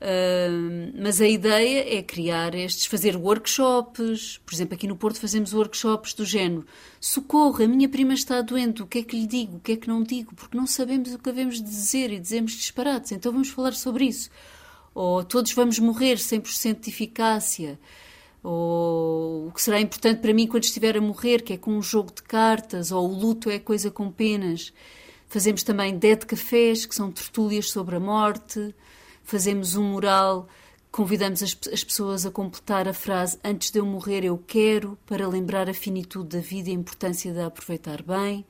uh, 0.00 0.98
mas 0.98 1.20
a 1.20 1.28
ideia 1.28 1.98
é 1.98 2.02
criar 2.02 2.54
estes, 2.54 2.86
fazer 2.86 3.14
workshops. 3.14 4.40
Por 4.46 4.54
exemplo, 4.54 4.74
aqui 4.74 4.86
no 4.86 4.96
Porto 4.96 5.20
fazemos 5.20 5.52
workshops 5.52 6.14
do 6.14 6.24
género: 6.24 6.64
socorro, 6.98 7.62
a 7.62 7.68
minha 7.68 7.88
prima 7.88 8.14
está 8.14 8.40
doente, 8.40 8.82
o 8.82 8.86
que 8.86 9.00
é 9.00 9.02
que 9.02 9.20
lhe 9.20 9.26
digo, 9.26 9.58
o 9.58 9.60
que 9.60 9.72
é 9.72 9.76
que 9.76 9.88
não 9.88 10.02
digo, 10.02 10.34
porque 10.34 10.56
não 10.56 10.66
sabemos 10.66 11.12
o 11.12 11.18
que 11.18 11.24
devemos 11.24 11.62
dizer 11.62 12.10
e 12.10 12.18
dizemos 12.18 12.52
disparates, 12.52 13.12
então 13.12 13.30
vamos 13.30 13.50
falar 13.50 13.74
sobre 13.74 14.06
isso. 14.06 14.30
Ou 14.94 15.22
todos 15.24 15.52
vamos 15.52 15.78
morrer 15.78 16.16
100% 16.16 16.80
de 16.80 16.88
eficácia 16.88 17.78
ou 18.42 19.48
o 19.48 19.52
que 19.52 19.62
será 19.62 19.80
importante 19.80 20.20
para 20.20 20.32
mim 20.32 20.46
quando 20.46 20.64
estiver 20.64 20.96
a 20.96 21.00
morrer, 21.00 21.42
que 21.42 21.52
é 21.52 21.56
com 21.56 21.72
um 21.72 21.82
jogo 21.82 22.12
de 22.14 22.22
cartas, 22.22 22.90
ou 22.90 23.08
o 23.08 23.14
luto 23.14 23.50
é 23.50 23.58
coisa 23.58 23.90
com 23.90 24.10
penas. 24.10 24.72
Fazemos 25.28 25.62
também 25.62 25.96
dead 25.96 26.24
cafés, 26.24 26.86
que 26.86 26.94
são 26.94 27.10
tertúlias 27.12 27.70
sobre 27.70 27.96
a 27.96 28.00
morte. 28.00 28.74
Fazemos 29.22 29.76
um 29.76 29.84
mural, 29.84 30.48
convidamos 30.90 31.42
as, 31.42 31.56
as 31.72 31.84
pessoas 31.84 32.26
a 32.26 32.30
completar 32.30 32.88
a 32.88 32.92
frase 32.92 33.38
antes 33.44 33.70
de 33.70 33.78
eu 33.78 33.86
morrer 33.86 34.24
eu 34.24 34.36
quero, 34.38 34.98
para 35.06 35.28
lembrar 35.28 35.68
a 35.68 35.74
finitude 35.74 36.36
da 36.36 36.40
vida 36.40 36.70
e 36.70 36.72
a 36.72 36.76
importância 36.76 37.32
de 37.32 37.40
a 37.40 37.46
aproveitar 37.46 38.02
bem. 38.02 38.44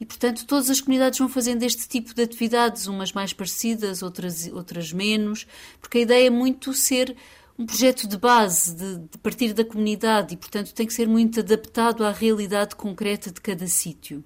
E, 0.00 0.04
portanto, 0.04 0.46
todas 0.46 0.70
as 0.70 0.80
comunidades 0.80 1.18
vão 1.18 1.28
fazendo 1.28 1.62
este 1.64 1.88
tipo 1.88 2.14
de 2.14 2.22
atividades, 2.22 2.86
umas 2.86 3.12
mais 3.12 3.32
parecidas, 3.32 4.02
outras, 4.02 4.46
outras 4.52 4.92
menos, 4.92 5.46
porque 5.80 5.98
a 5.98 6.00
ideia 6.02 6.26
é 6.28 6.30
muito 6.30 6.72
ser 6.72 7.16
um 7.58 7.66
projeto 7.66 8.06
de 8.06 8.16
base, 8.16 8.74
de, 8.74 8.98
de 8.98 9.18
partir 9.18 9.52
da 9.52 9.64
comunidade, 9.64 10.34
e, 10.34 10.36
portanto, 10.36 10.72
tem 10.72 10.86
que 10.86 10.92
ser 10.92 11.08
muito 11.08 11.40
adaptado 11.40 12.04
à 12.04 12.12
realidade 12.12 12.76
concreta 12.76 13.30
de 13.32 13.40
cada 13.40 13.66
sítio. 13.66 14.22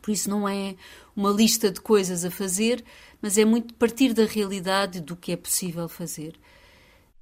Por 0.00 0.10
isso, 0.10 0.30
não 0.30 0.48
é 0.48 0.76
uma 1.14 1.30
lista 1.30 1.70
de 1.70 1.80
coisas 1.80 2.24
a 2.24 2.30
fazer, 2.30 2.84
mas 3.20 3.36
é 3.36 3.44
muito 3.44 3.74
partir 3.74 4.14
da 4.14 4.24
realidade 4.24 5.00
do 5.00 5.16
que 5.16 5.32
é 5.32 5.36
possível 5.36 5.88
fazer 5.88 6.38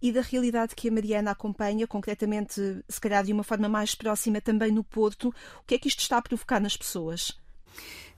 e 0.05 0.13
da 0.13 0.21
realidade 0.21 0.75
que 0.75 0.87
a 0.87 0.93
Mariana 0.93 1.31
acompanha, 1.31 1.87
concretamente, 1.87 2.61
se 2.87 3.01
calhar 3.01 3.25
de 3.25 3.33
uma 3.33 3.43
forma 3.43 3.71
mais 3.71 3.95
próxima 3.95 4.39
também 4.39 4.71
no 4.71 4.85
Porto, 4.85 5.29
o 5.29 5.67
que 5.67 5.77
é 5.77 5.79
que 5.79 5.89
isto 5.89 6.01
está 6.01 6.19
a 6.19 6.23
provocar 6.23 6.61
nas 6.61 6.77
pessoas? 6.77 7.33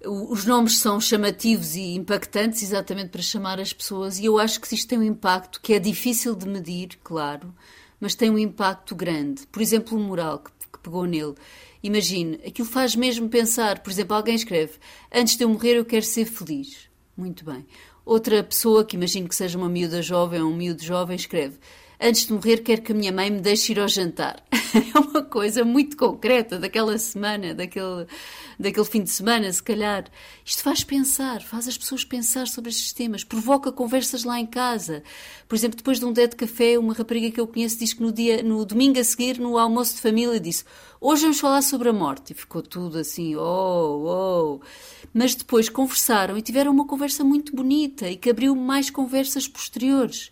Os 0.04 0.44
nomes 0.44 0.78
são 0.78 1.00
chamativos 1.00 1.74
e 1.74 1.94
impactantes 1.94 2.62
exatamente 2.62 3.09
para 3.09 3.22
chamar 3.22 3.59
as 3.59 3.72
pessoas, 3.72 4.18
e 4.18 4.26
eu 4.26 4.38
acho 4.38 4.61
que 4.61 4.74
isto 4.74 4.88
tem 4.88 4.98
um 4.98 5.02
impacto 5.02 5.61
que 5.61 5.72
é 5.72 5.78
difícil 5.78 6.35
de 6.35 6.46
medir, 6.46 6.98
claro, 7.02 7.54
mas 7.98 8.14
tem 8.14 8.30
um 8.30 8.38
impacto 8.38 8.94
grande. 8.94 9.46
Por 9.46 9.62
exemplo, 9.62 9.96
o 9.96 10.00
moral 10.00 10.40
que, 10.40 10.50
que 10.70 10.78
pegou 10.80 11.06
nele. 11.06 11.35
Imagine, 11.82 12.38
aquilo 12.46 12.68
faz 12.68 12.94
mesmo 12.94 13.28
pensar, 13.28 13.80
por 13.80 13.90
exemplo, 13.90 14.16
alguém 14.16 14.35
escreve: 14.35 14.74
Antes 15.12 15.37
de 15.37 15.44
eu 15.44 15.48
morrer, 15.48 15.76
eu 15.76 15.85
quero 15.85 16.04
ser 16.04 16.26
feliz. 16.26 16.90
Muito 17.16 17.44
bem. 17.44 17.66
Outra 18.04 18.42
pessoa, 18.42 18.85
que 18.85 18.96
imagino 18.96 19.28
que 19.28 19.35
seja 19.35 19.56
uma 19.56 19.68
miúda 19.68 20.02
jovem 20.02 20.40
ou 20.42 20.50
um 20.50 20.56
miúdo 20.56 20.82
jovem, 20.82 21.16
escreve: 21.16 21.59
Antes 22.00 22.26
de 22.26 22.32
morrer, 22.32 22.59
quero 22.59 22.82
que 22.82 22.92
a 22.92 22.94
minha 22.94 23.11
mãe 23.11 23.30
me 23.30 23.40
deixe 23.40 23.72
ir 23.72 23.80
ao 23.80 23.88
jantar. 23.88 24.42
é 24.94 24.98
uma 24.98 25.22
coisa 25.22 25.64
muito 25.64 25.96
concreta 25.96 26.59
daquela 26.59 26.98
semana, 26.98 27.54
daquele, 27.54 28.06
daquele 28.59 28.85
fim 28.85 29.02
de 29.02 29.11
semana, 29.11 29.50
se 29.50 29.62
calhar. 29.62 30.04
Isto 30.44 30.62
faz 30.62 30.85
pensar, 30.85 31.42
faz 31.42 31.66
as 31.66 31.78
pessoas 31.78 32.04
pensar 32.04 32.48
sobre 32.48 32.70
estes 32.70 32.92
temas, 32.92 33.24
provoca 33.24 33.72
conversas 33.72 34.24
lá 34.24 34.38
em 34.38 34.46
casa. 34.46 35.02
Por 35.48 35.54
exemplo, 35.54 35.76
depois 35.76 35.98
de 35.98 36.04
um 36.04 36.12
dia 36.12 36.28
de 36.28 36.37
café, 36.37 36.78
uma 36.78 36.92
rapariga 36.92 37.30
que 37.30 37.40
eu 37.40 37.46
conheço 37.46 37.78
diz 37.78 37.94
que 37.94 38.02
no, 38.02 38.12
dia, 38.12 38.42
no 38.42 38.64
domingo 38.66 39.00
a 39.00 39.04
seguir, 39.04 39.38
no 39.38 39.56
almoço 39.56 39.94
de 39.94 40.02
família, 40.02 40.38
disse: 40.38 40.64
Hoje 41.00 41.22
vamos 41.22 41.40
falar 41.40 41.62
sobre 41.62 41.88
a 41.88 41.92
morte. 41.92 42.32
E 42.32 42.35
ficou 42.35 42.61
tudo 42.61 42.98
assim, 42.98 43.37
oh, 43.37 44.61
oh 44.61 44.61
mas 45.14 45.35
depois 45.35 45.68
conversaram 45.70 46.37
e 46.37 46.42
tiveram 46.42 46.72
uma 46.72 46.87
conversa 46.87 47.24
muito 47.24 47.54
bonita 47.54 48.11
e 48.11 48.16
que 48.16 48.28
abriu 48.28 48.54
mais 48.54 48.90
conversas 48.90 49.48
posteriores. 49.48 50.30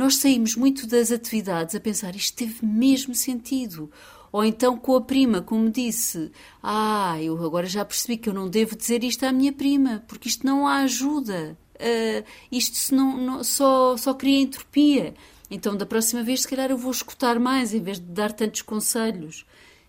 Nós 0.00 0.16
saímos 0.16 0.56
muito 0.56 0.86
das 0.86 1.12
atividades 1.12 1.74
a 1.74 1.78
pensar 1.78 2.16
isto 2.16 2.34
teve 2.34 2.64
mesmo 2.64 3.14
sentido. 3.14 3.92
Ou 4.32 4.42
então 4.42 4.74
com 4.78 4.96
a 4.96 5.00
prima, 5.02 5.42
como 5.42 5.68
disse, 5.68 6.32
ah, 6.62 7.20
eu 7.20 7.36
agora 7.44 7.66
já 7.66 7.84
percebi 7.84 8.16
que 8.16 8.26
eu 8.26 8.32
não 8.32 8.48
devo 8.48 8.74
dizer 8.74 9.04
isto 9.04 9.24
à 9.24 9.30
minha 9.30 9.52
prima, 9.52 10.02
porque 10.08 10.26
isto 10.26 10.46
não 10.46 10.66
a 10.66 10.78
ajuda. 10.78 11.54
Uh, 11.74 12.24
isto 12.50 12.94
não, 12.94 13.14
não, 13.18 13.44
só, 13.44 13.94
só 13.98 14.14
cria 14.14 14.40
entropia. 14.40 15.12
Então, 15.50 15.76
da 15.76 15.84
próxima 15.84 16.22
vez, 16.22 16.40
se 16.40 16.48
calhar 16.48 16.70
eu 16.70 16.78
vou 16.78 16.92
escutar 16.92 17.38
mais 17.38 17.74
em 17.74 17.82
vez 17.82 17.98
de 18.00 18.06
dar 18.06 18.32
tantos 18.32 18.62
conselhos. 18.62 19.44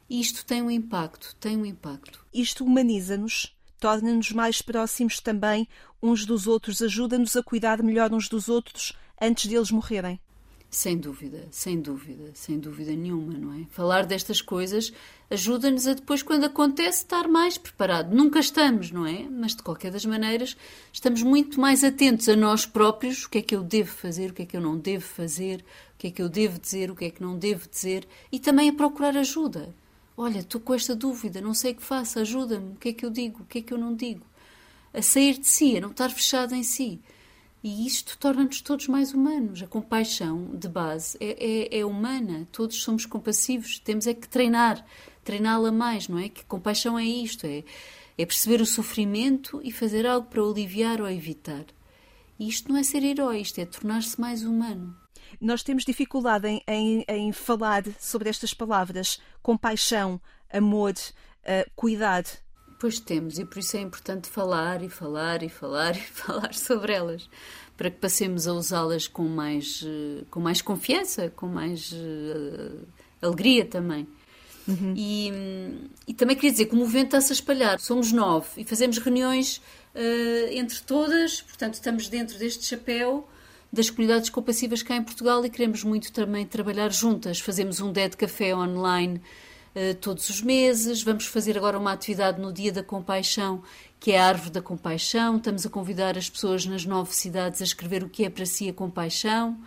Isto 0.09 0.43
tem 0.43 0.61
um 0.61 0.69
impacto, 0.69 1.37
tem 1.39 1.55
um 1.55 1.65
impacto. 1.65 2.19
Isto 2.33 2.65
humaniza-nos? 2.65 3.55
torna-nos 3.79 4.31
mais 4.31 4.61
próximos 4.61 5.19
também 5.19 5.67
uns 6.03 6.23
dos 6.23 6.45
outros, 6.45 6.83
ajuda-nos 6.83 7.35
a 7.35 7.41
cuidar 7.41 7.81
melhor 7.81 8.13
uns 8.13 8.29
dos 8.29 8.47
outros 8.47 8.93
antes 9.21 9.45
deles 9.45 9.71
morrerem. 9.71 10.19
Sem 10.69 10.97
dúvida, 10.97 11.47
sem 11.51 11.81
dúvida, 11.81 12.31
sem 12.33 12.57
dúvida 12.57 12.93
nenhuma, 12.93 13.33
não 13.33 13.53
é? 13.53 13.65
Falar 13.71 14.05
destas 14.05 14.41
coisas 14.41 14.93
ajuda-nos 15.29 15.85
a 15.85 15.93
depois, 15.93 16.23
quando 16.23 16.45
acontece, 16.45 17.03
estar 17.03 17.27
mais 17.27 17.57
preparado. 17.57 18.15
Nunca 18.15 18.39
estamos, 18.39 18.89
não 18.89 19.05
é? 19.05 19.27
Mas 19.29 19.53
de 19.53 19.63
qualquer 19.63 19.91
das 19.91 20.05
maneiras, 20.05 20.55
estamos 20.91 21.23
muito 21.23 21.59
mais 21.59 21.83
atentos 21.83 22.29
a 22.29 22.37
nós 22.37 22.65
próprios, 22.65 23.25
o 23.25 23.29
que 23.29 23.39
é 23.39 23.41
que 23.41 23.53
eu 23.53 23.63
devo 23.63 23.91
fazer, 23.91 24.31
o 24.31 24.33
que 24.33 24.43
é 24.43 24.45
que 24.45 24.55
eu 24.55 24.61
não 24.61 24.77
devo 24.77 25.05
fazer, 25.05 25.63
o 25.95 25.97
que 25.97 26.07
é 26.07 26.11
que 26.11 26.21
eu 26.21 26.29
devo 26.29 26.57
dizer, 26.57 26.89
o 26.89 26.95
que 26.95 27.05
é 27.05 27.09
que 27.09 27.21
não 27.21 27.37
devo 27.37 27.67
dizer, 27.69 28.07
e 28.31 28.39
também 28.39 28.69
a 28.69 28.73
procurar 28.73 29.17
ajuda. 29.17 29.75
Olha, 30.15 30.39
estou 30.39 30.59
com 30.61 30.73
esta 30.73 30.95
dúvida, 30.95 31.41
não 31.41 31.53
sei 31.53 31.73
o 31.73 31.75
que 31.75 31.83
faço, 31.83 32.19
ajuda-me, 32.19 32.73
o 32.73 32.75
que 32.75 32.89
é 32.89 32.93
que 32.93 33.05
eu 33.05 33.09
digo, 33.09 33.43
o 33.43 33.45
que 33.45 33.59
é 33.59 33.61
que 33.61 33.73
eu 33.73 33.77
não 33.77 33.93
digo. 33.93 34.25
A 34.93 35.01
sair 35.01 35.37
de 35.37 35.47
si, 35.47 35.77
a 35.77 35.81
não 35.81 35.91
estar 35.91 36.09
fechado 36.09 36.55
em 36.55 36.63
si. 36.63 36.99
E 37.63 37.85
isto 37.85 38.17
torna-nos 38.17 38.59
todos 38.61 38.87
mais 38.87 39.13
humanos. 39.13 39.61
A 39.61 39.67
compaixão, 39.67 40.49
de 40.53 40.67
base, 40.67 41.17
é, 41.19 41.77
é, 41.77 41.79
é, 41.79 41.85
humana. 41.85 42.47
Todos 42.51 42.81
somos 42.81 43.05
compassivos. 43.05 43.77
Temos 43.79 44.07
é 44.07 44.13
que 44.13 44.27
treinar, 44.27 44.83
treiná-la 45.23 45.71
mais, 45.71 46.07
não 46.07 46.17
é? 46.17 46.27
Que 46.27 46.43
compaixão 46.45 46.97
é 46.97 47.05
isto, 47.05 47.45
é, 47.45 47.63
é 48.17 48.25
perceber 48.25 48.61
o 48.61 48.65
sofrimento 48.65 49.61
e 49.63 49.71
fazer 49.71 50.07
algo 50.07 50.27
para 50.27 50.41
aliviar 50.41 51.01
ou 51.01 51.09
evitar. 51.09 51.65
E 52.39 52.49
isto 52.49 52.71
não 52.71 52.77
é 52.79 52.83
ser 52.83 53.03
herói, 53.03 53.41
isto 53.41 53.59
é 53.59 53.65
tornar-se 53.65 54.19
mais 54.19 54.43
humano. 54.43 54.95
Nós 55.39 55.61
temos 55.61 55.85
dificuldade 55.85 56.47
em, 56.47 56.63
em, 56.67 57.05
em 57.07 57.31
falar 57.31 57.83
sobre 57.99 58.29
estas 58.29 58.53
palavras: 58.53 59.21
compaixão, 59.43 60.19
amor, 60.51 60.93
uh, 60.93 61.71
cuidado. 61.75 62.29
Pois 62.81 62.99
temos, 62.99 63.37
e 63.37 63.45
por 63.45 63.59
isso 63.59 63.77
é 63.77 63.79
importante 63.79 64.27
falar 64.27 64.81
e 64.81 64.89
falar 64.89 65.43
e 65.43 65.49
falar 65.49 65.93
e 65.95 66.01
falar 66.01 66.51
sobre 66.51 66.91
elas, 66.91 67.29
para 67.77 67.91
que 67.91 67.97
passemos 67.97 68.47
a 68.47 68.53
usá-las 68.53 69.07
com 69.07 69.21
mais, 69.21 69.83
uh, 69.83 70.25
com 70.31 70.39
mais 70.39 70.63
confiança, 70.63 71.29
com 71.35 71.45
mais 71.45 71.91
uh, 71.91 72.79
alegria 73.21 73.65
também. 73.65 74.07
Uhum. 74.67 74.95
E, 74.97 75.31
e, 76.07 76.13
também 76.15 76.35
queria 76.35 76.49
dizer 76.49 76.65
que 76.65 76.73
o 76.73 76.77
movimento 76.77 77.15
está-se 77.15 77.31
a 77.31 77.35
espalhar. 77.35 77.79
Somos 77.79 78.11
nove 78.11 78.47
e 78.57 78.63
fazemos 78.63 78.97
reuniões 78.97 79.57
uh, 79.93 80.51
entre 80.51 80.81
todas, 80.81 81.39
portanto, 81.39 81.75
estamos 81.75 82.07
dentro 82.07 82.39
deste 82.39 82.65
chapéu 82.65 83.29
das 83.71 83.91
comunidades 83.91 84.31
compassivas 84.31 84.81
cá 84.81 84.95
em 84.95 85.03
Portugal 85.03 85.45
e 85.45 85.51
queremos 85.51 85.83
muito 85.83 86.11
também 86.11 86.47
trabalhar 86.47 86.91
juntas. 86.91 87.39
Fazemos 87.39 87.79
um 87.79 87.91
Dead 87.91 88.15
Café 88.15 88.55
online 88.55 89.21
uh, 89.75 89.95
todos 89.95 90.29
os 90.29 90.41
meses, 90.41 91.03
vamos 91.03 91.25
fazer 91.25 91.57
agora 91.57 91.77
uma 91.77 91.91
atividade 91.91 92.39
no 92.39 92.51
Dia 92.51 92.71
da 92.71 92.83
Compaixão, 92.83 93.63
que 93.99 94.11
é 94.11 94.19
a 94.19 94.27
Árvore 94.27 94.51
da 94.51 94.61
Compaixão. 94.61 95.37
Estamos 95.37 95.65
a 95.65 95.69
convidar 95.69 96.17
as 96.17 96.29
pessoas 96.29 96.65
nas 96.65 96.85
nove 96.85 97.13
cidades 97.13 97.61
a 97.61 97.63
escrever 97.63 98.03
o 98.03 98.09
que 98.09 98.25
é 98.25 98.29
para 98.29 98.45
si 98.45 98.69
a 98.69 98.73
compaixão. 98.73 99.57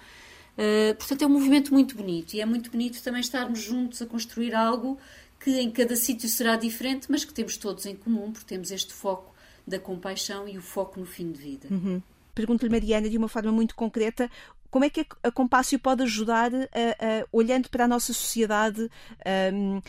Uh, 0.56 0.94
portanto, 0.96 1.22
é 1.22 1.26
um 1.26 1.30
movimento 1.30 1.72
muito 1.72 1.96
bonito 1.96 2.34
e 2.34 2.40
é 2.40 2.46
muito 2.46 2.70
bonito 2.70 3.02
também 3.02 3.20
estarmos 3.20 3.60
juntos 3.60 4.00
a 4.00 4.06
construir 4.06 4.54
algo 4.54 4.98
que 5.40 5.58
em 5.60 5.70
cada 5.70 5.94
sítio 5.94 6.28
será 6.28 6.56
diferente, 6.56 7.06
mas 7.10 7.24
que 7.24 7.34
temos 7.34 7.56
todos 7.56 7.84
em 7.86 7.94
comum, 7.94 8.32
porque 8.32 8.46
temos 8.46 8.70
este 8.70 8.94
foco 8.94 9.34
da 9.66 9.78
compaixão 9.78 10.48
e 10.48 10.56
o 10.56 10.62
foco 10.62 10.98
no 10.98 11.06
fim 11.06 11.30
de 11.30 11.38
vida. 11.38 11.68
Uhum. 11.70 12.00
Pergunto-lhe, 12.34 12.70
Mariana, 12.70 13.08
de 13.08 13.16
uma 13.16 13.28
forma 13.28 13.52
muito 13.52 13.74
concreta, 13.74 14.30
como 14.74 14.84
é 14.84 14.90
que 14.90 15.06
a 15.22 15.30
Compácio 15.30 15.78
pode 15.78 16.02
ajudar, 16.02 16.52
a, 16.52 16.58
a, 16.58 17.26
olhando 17.30 17.70
para 17.70 17.84
a 17.84 17.86
nossa 17.86 18.12
sociedade, 18.12 18.90
um, 19.54 19.80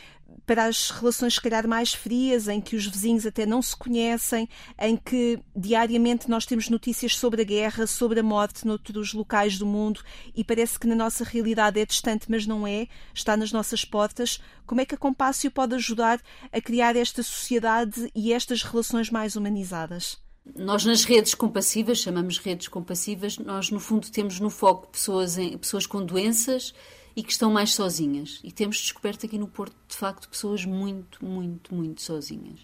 para 0.45 0.65
as 0.65 0.91
relações, 0.91 1.34
se 1.34 1.41
calhar, 1.41 1.67
mais 1.67 1.91
frias, 1.91 2.48
em 2.48 2.62
que 2.62 2.76
os 2.76 2.86
vizinhos 2.86 3.26
até 3.26 3.48
não 3.48 3.63
se 3.63 3.76
conhecem, 3.76 4.48
em 4.78 4.95
que 4.95 5.39
diariamente 5.56 6.30
nós 6.30 6.45
temos 6.45 6.69
notícias 6.69 7.17
sobre 7.17 7.41
a 7.41 7.43
guerra, 7.43 7.88
sobre 7.88 8.19
a 8.19 8.24
morte 8.24 8.67
noutros 8.67 9.12
locais 9.12 9.58
do 9.58 9.65
mundo 9.65 10.04
e 10.36 10.43
parece 10.43 10.78
que 10.78 10.86
na 10.86 10.93
nossa 10.93 11.24
realidade 11.24 11.80
é 11.80 11.86
distante, 11.88 12.28
mas 12.30 12.45
não 12.45 12.67
é, 12.67 12.88
está 13.12 13.36
nas 13.36 13.52
nossas 13.52 13.84
portas. 13.84 14.39
Como 14.67 14.82
é 14.82 14.86
que 14.86 14.93
a 14.93 15.00
Compácio 15.00 15.50
pode 15.50 15.74
ajudar 15.74 16.21
a 16.54 16.62
criar 16.62 16.95
esta 16.95 17.24
sociedade 17.24 18.12
e 18.13 18.32
estas 18.32 18.62
relações 18.62 19.10
mais 19.10 19.36
humanizadas? 19.36 20.24
Nós 20.53 20.86
nas 20.86 21.03
redes 21.05 21.34
compassivas, 21.34 21.99
chamamos 21.99 22.38
redes 22.38 22.67
compassivas, 22.67 23.38
nós 23.38 23.71
no 23.71 23.79
fundo 23.79 24.10
temos 24.12 24.39
no 24.39 24.49
foco 24.49 24.88
pessoas, 24.88 25.38
em, 25.38 25.58
pessoas 25.58 25.88
com 25.88 26.05
doenças 26.05 26.73
e 27.15 27.23
que 27.23 27.31
estão 27.31 27.51
mais 27.51 27.73
sozinhas. 27.73 28.39
E 28.43 28.51
temos 28.51 28.77
descoberto 28.77 29.25
aqui 29.25 29.39
no 29.39 29.47
Porto, 29.47 29.75
de 29.88 29.95
facto, 29.95 30.29
pessoas 30.29 30.63
muito, 30.65 31.25
muito, 31.25 31.73
muito 31.73 32.01
sozinhas, 32.01 32.60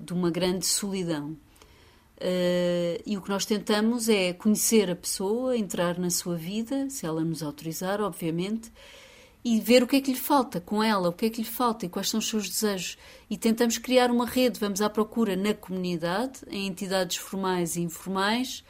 de 0.00 0.12
uma 0.12 0.30
grande 0.30 0.64
solidão. 0.64 1.36
Uh, 2.16 3.00
e 3.06 3.16
o 3.16 3.22
que 3.22 3.30
nós 3.30 3.44
tentamos 3.46 4.08
é 4.08 4.32
conhecer 4.32 4.90
a 4.90 4.96
pessoa, 4.96 5.56
entrar 5.56 5.98
na 5.98 6.10
sua 6.10 6.36
vida, 6.36 6.88
se 6.90 7.06
ela 7.06 7.24
nos 7.24 7.42
autorizar, 7.42 8.00
obviamente, 8.00 8.70
e 9.44 9.58
ver 9.58 9.82
o 9.82 9.86
que 9.86 9.96
é 9.96 10.00
que 10.00 10.12
lhe 10.12 10.18
falta 10.18 10.60
com 10.60 10.82
ela, 10.82 11.08
o 11.08 11.12
que 11.12 11.26
é 11.26 11.30
que 11.30 11.40
lhe 11.40 11.48
falta 11.48 11.86
e 11.86 11.88
quais 11.88 12.10
são 12.10 12.18
os 12.18 12.28
seus 12.28 12.48
desejos. 12.48 12.98
E 13.28 13.38
tentamos 13.38 13.78
criar 13.78 14.10
uma 14.10 14.26
rede, 14.26 14.60
vamos 14.60 14.82
à 14.82 14.90
procura 14.90 15.34
na 15.34 15.54
comunidade, 15.54 16.40
em 16.48 16.66
entidades 16.66 17.16
formais 17.16 17.76
e 17.76 17.80
informais, 17.80 18.62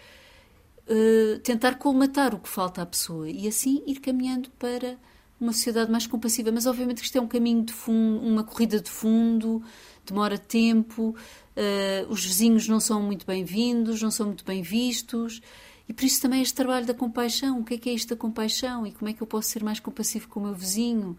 uh, 0.86 1.38
tentar 1.40 1.76
colmatar 1.76 2.34
o 2.34 2.38
que 2.38 2.48
falta 2.48 2.82
à 2.82 2.86
pessoa 2.86 3.28
e 3.28 3.48
assim 3.48 3.82
ir 3.86 3.96
caminhando 4.00 4.50
para 4.58 4.96
uma 5.40 5.52
sociedade 5.52 5.90
mais 5.90 6.06
compassiva. 6.06 6.52
Mas 6.52 6.66
obviamente 6.66 6.98
que 6.98 7.06
isto 7.06 7.18
é 7.18 7.20
um 7.20 7.28
caminho 7.28 7.64
de 7.64 7.72
fundo, 7.72 8.24
uma 8.24 8.44
corrida 8.44 8.78
de 8.78 8.90
fundo, 8.90 9.62
demora 10.06 10.38
tempo, 10.38 11.16
uh, 11.56 12.10
os 12.12 12.24
vizinhos 12.24 12.68
não 12.68 12.78
são 12.78 13.02
muito 13.02 13.26
bem-vindos, 13.26 14.00
não 14.00 14.10
são 14.10 14.26
muito 14.26 14.44
bem 14.44 14.62
vistos. 14.62 15.42
E 15.90 15.92
por 15.92 16.04
isso 16.04 16.22
também 16.22 16.40
este 16.40 16.54
trabalho 16.54 16.86
da 16.86 16.94
compaixão. 16.94 17.58
O 17.58 17.64
que 17.64 17.74
é 17.74 17.78
que 17.78 17.90
é 17.90 17.92
isto 17.92 18.10
da 18.10 18.16
compaixão? 18.16 18.86
E 18.86 18.92
como 18.92 19.10
é 19.10 19.12
que 19.12 19.20
eu 19.20 19.26
posso 19.26 19.48
ser 19.48 19.64
mais 19.64 19.80
compassivo 19.80 20.28
com 20.28 20.38
o 20.38 20.44
meu 20.44 20.54
vizinho? 20.54 21.18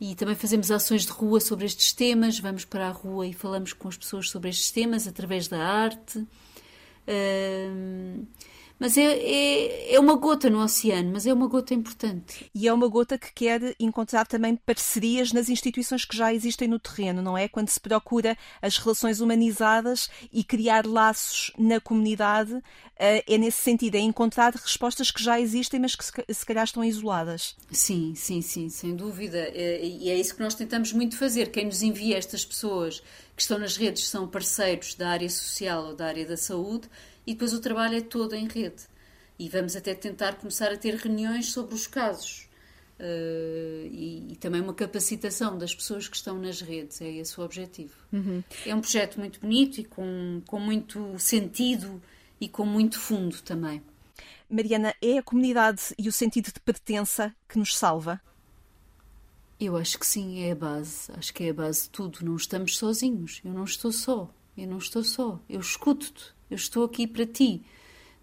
e 0.00 0.14
também 0.14 0.34
fazemos 0.34 0.70
ações 0.70 1.04
de 1.04 1.10
rua 1.10 1.40
sobre 1.40 1.66
estes 1.66 1.92
temas. 1.92 2.38
Vamos 2.38 2.64
para 2.64 2.88
a 2.88 2.90
rua 2.90 3.26
e 3.26 3.32
falamos 3.32 3.72
com 3.72 3.88
as 3.88 3.96
pessoas 3.96 4.28
sobre 4.28 4.48
estes 4.48 4.70
temas 4.70 5.06
através 5.06 5.48
da 5.48 5.58
arte. 5.58 6.24
Mas 8.78 8.96
é, 8.96 9.02
é, 9.02 9.94
é, 9.94 10.00
uma 10.00 10.14
gota 10.14 10.48
no 10.48 10.62
oceano, 10.62 11.10
mas 11.12 11.26
é 11.26 11.32
uma 11.32 11.48
gota 11.48 11.74
importante. 11.74 12.48
E 12.54 12.68
é 12.68 12.72
uma 12.72 12.86
gota 12.88 13.18
que 13.18 13.32
quer 13.32 13.74
encontrar 13.80 14.26
também 14.26 14.54
parcerias 14.54 15.32
nas 15.32 15.48
instituições 15.48 16.04
que 16.04 16.16
já 16.16 16.32
existem 16.32 16.68
no 16.68 16.78
terreno, 16.78 17.20
não 17.20 17.36
é? 17.36 17.48
Quando 17.48 17.68
se 17.68 17.80
procura 17.80 18.36
as 18.62 18.76
relações 18.78 19.20
humanizadas 19.20 20.08
e 20.32 20.44
criar 20.44 20.86
laços 20.86 21.52
na 21.58 21.80
comunidade, 21.80 22.62
eh, 22.96 23.24
é 23.26 23.38
nesse 23.38 23.62
sentido, 23.62 23.96
é 23.96 24.00
encontrar 24.00 24.52
respostas 24.54 25.10
que 25.10 25.22
já 25.22 25.40
existem, 25.40 25.80
mas 25.80 25.96
que 25.96 26.04
se 26.04 26.46
calhar 26.46 26.64
estão 26.64 26.84
isoladas. 26.84 27.56
Sim, 27.72 28.14
sim, 28.14 28.40
sim, 28.40 28.68
sem 28.68 28.94
dúvida. 28.94 29.38
É, 29.38 29.84
e 29.84 30.08
é 30.08 30.14
isso 30.14 30.36
que 30.36 30.42
nós 30.42 30.54
tentamos 30.54 30.92
muito 30.92 31.16
fazer. 31.16 31.50
Quem 31.50 31.66
nos 31.66 31.82
envia 31.82 32.16
estas 32.16 32.44
pessoas 32.44 33.02
que 33.34 33.42
estão 33.42 33.58
nas 33.58 33.76
redes 33.76 34.08
são 34.08 34.26
parceiros 34.26 34.94
da 34.94 35.10
área 35.10 35.28
social 35.28 35.86
ou 35.86 35.94
da 35.96 36.06
área 36.06 36.26
da 36.26 36.36
saúde 36.36 36.88
e 37.28 37.34
depois 37.34 37.52
o 37.52 37.60
trabalho 37.60 37.94
é 37.94 38.00
todo 38.00 38.34
em 38.34 38.48
rede. 38.48 38.84
E 39.38 39.50
vamos 39.50 39.76
até 39.76 39.94
tentar 39.94 40.36
começar 40.36 40.72
a 40.72 40.78
ter 40.78 40.94
reuniões 40.94 41.52
sobre 41.52 41.74
os 41.74 41.86
casos. 41.86 42.48
Uh, 42.98 43.84
e, 43.92 44.28
e, 44.30 44.36
também 44.36 44.62
uma 44.62 44.72
capacitação 44.72 45.58
das 45.58 45.74
pessoas 45.74 46.08
que 46.08 46.16
estão 46.16 46.38
nas 46.38 46.62
redes, 46.62 47.02
é 47.02 47.08
esse 47.10 47.38
o 47.38 47.44
objetivo. 47.44 47.94
Uhum. 48.10 48.42
É 48.64 48.74
um 48.74 48.80
projeto 48.80 49.20
muito 49.20 49.40
bonito 49.40 49.78
e 49.78 49.84
com, 49.84 50.40
com 50.46 50.58
muito 50.58 51.18
sentido 51.18 52.02
e 52.40 52.48
com 52.48 52.64
muito 52.64 52.98
fundo 52.98 53.36
também. 53.42 53.82
Mariana, 54.48 54.94
é 55.02 55.18
a 55.18 55.22
comunidade 55.22 55.94
e 55.98 56.08
o 56.08 56.12
sentido 56.12 56.46
de 56.46 56.60
pertença 56.60 57.36
que 57.46 57.58
nos 57.58 57.76
salva? 57.76 58.22
Eu 59.60 59.76
acho 59.76 59.98
que 59.98 60.06
sim, 60.06 60.44
é 60.44 60.52
a 60.52 60.56
base. 60.56 61.12
Acho 61.12 61.34
que 61.34 61.44
é 61.44 61.50
a 61.50 61.54
base 61.54 61.82
de 61.82 61.90
tudo. 61.90 62.24
Não 62.24 62.36
estamos 62.36 62.78
sozinhos. 62.78 63.42
Eu 63.44 63.52
não 63.52 63.64
estou 63.64 63.92
só. 63.92 64.30
Eu 64.56 64.66
não 64.66 64.78
estou 64.78 65.04
só. 65.04 65.38
Eu 65.46 65.60
escuto-te. 65.60 66.37
Eu 66.50 66.56
estou 66.56 66.84
aqui 66.84 67.06
para 67.06 67.26
ti. 67.26 67.62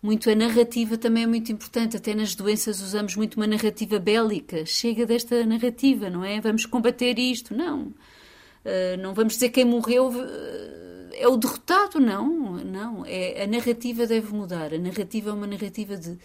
Muito 0.01 0.29
a 0.29 0.35
narrativa 0.35 0.97
também 0.97 1.23
é 1.23 1.27
muito 1.27 1.51
importante. 1.51 1.97
Até 1.97 2.13
nas 2.13 2.35
doenças 2.35 2.79
usamos 2.79 3.15
muito 3.15 3.35
uma 3.35 3.47
narrativa 3.47 3.99
bélica. 3.99 4.65
Chega 4.65 5.05
desta 5.05 5.45
narrativa, 5.45 6.09
não 6.09 6.23
é? 6.23 6.39
Vamos 6.39 6.65
combater 6.65 7.17
isto. 7.17 7.55
Não. 7.55 7.87
Uh, 7.87 8.97
não 8.99 9.13
vamos 9.13 9.33
dizer 9.33 9.49
quem 9.49 9.65
morreu 9.65 10.09
uh, 10.09 11.09
é 11.13 11.27
o 11.27 11.37
derrotado. 11.37 11.99
Não. 11.99 12.63
Não. 12.63 13.03
É, 13.05 13.43
a 13.43 13.47
narrativa 13.47 14.05
deve 14.05 14.33
mudar. 14.33 14.73
A 14.73 14.77
narrativa 14.77 15.31
é 15.31 15.33
uma 15.33 15.47
narrativa 15.47 15.97
de 15.97 16.17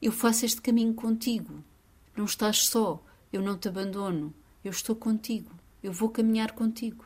eu 0.00 0.10
faço 0.10 0.44
este 0.44 0.60
caminho 0.60 0.94
contigo. 0.94 1.62
Não 2.16 2.24
estás 2.24 2.66
só. 2.66 3.00
Eu 3.32 3.40
não 3.40 3.56
te 3.56 3.68
abandono. 3.68 4.34
Eu 4.64 4.72
estou 4.72 4.96
contigo. 4.96 5.52
Eu 5.80 5.92
vou 5.92 6.08
caminhar 6.08 6.52
contigo. 6.52 7.04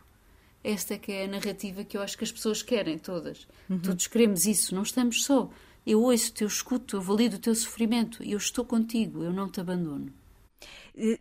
Esta 0.66 0.94
é 0.94 0.98
que 0.98 1.12
é 1.12 1.26
a 1.26 1.28
narrativa 1.28 1.84
que 1.84 1.96
eu 1.96 2.02
acho 2.02 2.18
que 2.18 2.24
as 2.24 2.32
pessoas 2.32 2.60
querem, 2.60 2.98
todas. 2.98 3.46
Uhum. 3.70 3.78
Todos 3.78 4.08
queremos 4.08 4.46
isso, 4.46 4.74
não 4.74 4.82
estamos 4.82 5.24
só. 5.24 5.48
Eu 5.86 6.02
ouço-te, 6.02 6.42
eu 6.42 6.48
escuto, 6.48 6.96
eu 6.96 7.00
valido 7.00 7.36
o 7.36 7.38
teu 7.38 7.54
sofrimento 7.54 8.20
eu 8.24 8.36
estou 8.36 8.64
contigo, 8.64 9.22
eu 9.22 9.32
não 9.32 9.48
te 9.48 9.60
abandono. 9.60 10.12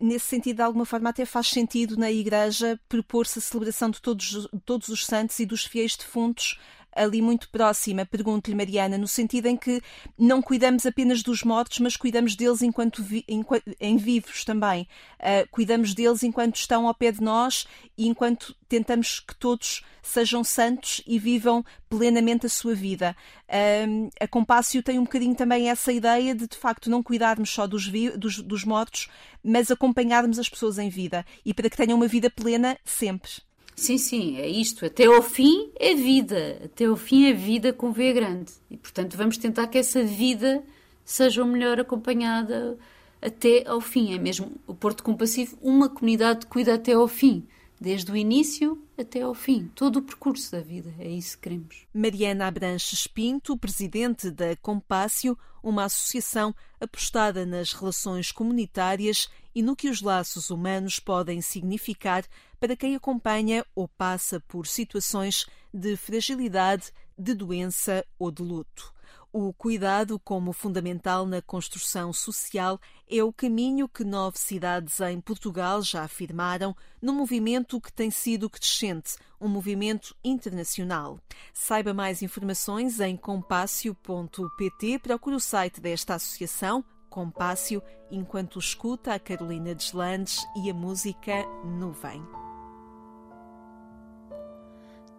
Nesse 0.01 0.25
sentido, 0.25 0.55
de 0.55 0.61
alguma 0.63 0.83
forma, 0.83 1.11
até 1.11 1.25
faz 1.25 1.49
sentido 1.49 1.95
na 1.95 2.11
Igreja 2.11 2.79
propor-se 2.89 3.37
a 3.37 3.41
celebração 3.41 3.91
de 3.91 4.01
todos, 4.01 4.47
todos 4.65 4.87
os 4.87 5.05
santos 5.05 5.37
e 5.37 5.45
dos 5.45 5.63
fiéis 5.63 5.95
defuntos 5.95 6.59
ali 6.95 7.21
muito 7.21 7.49
próxima, 7.49 8.05
pergunto-lhe, 8.05 8.55
Mariana, 8.55 8.97
no 8.97 9.07
sentido 9.07 9.47
em 9.47 9.57
que 9.57 9.81
não 10.17 10.41
cuidamos 10.41 10.85
apenas 10.85 11.21
dos 11.21 11.43
mortos, 11.43 11.79
mas 11.79 11.97
cuidamos 11.97 12.35
deles 12.35 12.61
enquanto, 12.61 13.03
vi, 13.03 13.23
enquanto 13.27 13.63
em 13.79 13.97
vivos 13.97 14.45
também. 14.45 14.87
Uh, 15.19 15.47
cuidamos 15.51 15.93
deles 15.93 16.23
enquanto 16.23 16.55
estão 16.55 16.87
ao 16.87 16.95
pé 16.95 17.11
de 17.11 17.21
nós 17.21 17.67
e 17.97 18.07
enquanto 18.07 18.55
tentamos 18.69 19.19
que 19.19 19.35
todos 19.35 19.83
sejam 20.01 20.43
santos 20.43 21.01
e 21.05 21.19
vivam 21.19 21.65
plenamente 21.89 22.45
a 22.45 22.49
sua 22.49 22.73
vida. 22.73 23.15
Uh, 23.49 24.09
a 24.19 24.27
Compácio 24.27 24.81
tem 24.81 24.97
um 24.97 25.03
bocadinho 25.03 25.35
também 25.35 25.69
essa 25.69 25.91
ideia 25.91 26.33
de, 26.33 26.47
de 26.47 26.57
facto, 26.57 26.89
não 26.89 27.03
cuidarmos 27.03 27.49
só 27.49 27.67
dos, 27.67 27.91
dos, 28.15 28.37
dos 28.37 28.63
mortos, 28.63 29.09
mas 29.43 29.69
acompanharmos 29.69 30.39
as 30.39 30.47
pessoas 30.47 30.77
em 30.77 30.89
vida 30.89 31.25
e 31.43 31.53
para 31.53 31.69
que 31.69 31.77
tenham 31.77 31.97
uma 31.97 32.07
vida 32.07 32.29
plena 32.29 32.77
sempre. 32.85 33.31
Sim, 33.75 33.97
sim, 33.97 34.37
é 34.37 34.47
isto. 34.47 34.85
Até 34.85 35.05
ao 35.05 35.21
fim 35.21 35.69
é 35.75 35.93
vida. 35.93 36.61
Até 36.63 36.85
ao 36.85 36.95
fim 36.95 37.25
é 37.25 37.33
vida 37.33 37.73
com 37.73 37.91
V 37.91 38.13
grande. 38.13 38.53
E, 38.71 38.77
portanto, 38.77 39.17
vamos 39.17 39.37
tentar 39.37 39.67
que 39.67 39.77
essa 39.77 40.03
vida 40.03 40.63
seja 41.03 41.43
o 41.43 41.47
melhor 41.47 41.79
acompanhada 41.79 42.77
até 43.21 43.67
ao 43.67 43.81
fim. 43.81 44.13
É 44.13 44.17
mesmo 44.17 44.51
o 44.65 44.73
Porto 44.73 45.03
Compassivo, 45.03 45.57
uma 45.61 45.89
comunidade 45.89 46.45
que 46.45 46.51
cuida 46.51 46.73
até 46.73 46.93
ao 46.93 47.07
fim. 47.07 47.45
Desde 47.79 48.09
o 48.09 48.15
início 48.15 48.81
até 48.97 49.21
ao 49.21 49.33
fim, 49.33 49.69
todo 49.75 49.97
o 49.97 50.01
percurso 50.01 50.53
da 50.53 50.61
vida, 50.61 50.93
é 50.97 51.09
isso 51.09 51.35
que 51.35 51.43
queremos. 51.43 51.85
Mariana 51.93 52.47
Abranches 52.47 53.05
Pinto, 53.05 53.57
presidente 53.57 54.31
da 54.31 54.55
Compácio, 54.55 55.37
uma 55.65 55.85
associação 55.85 56.55
apostada 56.79 57.43
nas 57.43 57.73
relações 57.73 58.31
comunitárias 58.31 59.27
e 59.53 59.63
no 59.63 59.75
que 59.75 59.89
os 59.89 59.99
laços 59.99 60.51
humanos 60.51 60.99
podem 60.99 61.41
significar 61.41 62.23
para 62.59 62.75
quem 62.75 62.95
acompanha 62.95 63.65
ou 63.73 63.87
passa 63.87 64.39
por 64.41 64.67
situações 64.67 65.47
de 65.73 65.97
fragilidade, 65.97 66.91
de 67.17 67.33
doença 67.33 68.05
ou 68.19 68.29
de 68.29 68.43
luto. 68.43 68.93
O 69.37 69.51
cuidado 69.51 70.17
como 70.17 70.53
fundamental 70.53 71.25
na 71.25 71.41
construção 71.41 72.13
social 72.13 72.79
é 73.05 73.21
o 73.21 73.33
caminho 73.33 73.85
que 73.85 74.01
nove 74.01 74.39
cidades 74.39 75.01
em 75.01 75.19
Portugal 75.19 75.81
já 75.81 76.03
afirmaram 76.03 76.73
no 77.01 77.11
movimento 77.11 77.81
que 77.81 77.91
tem 77.91 78.09
sido 78.09 78.49
crescente, 78.49 79.17
um 79.41 79.49
movimento 79.49 80.15
internacional. 80.23 81.19
Saiba 81.53 81.93
mais 81.93 82.21
informações 82.21 83.01
em 83.01 83.17
compácio.pt, 83.17 84.99
procure 84.99 85.35
o 85.35 85.39
site 85.41 85.81
desta 85.81 86.15
associação, 86.15 86.81
Compácio, 87.09 87.83
enquanto 88.09 88.57
escuta 88.57 89.13
a 89.13 89.19
Carolina 89.19 89.75
Deslandes 89.75 90.45
e 90.63 90.69
a 90.69 90.73
música 90.73 91.45
Nuvem. 91.65 92.44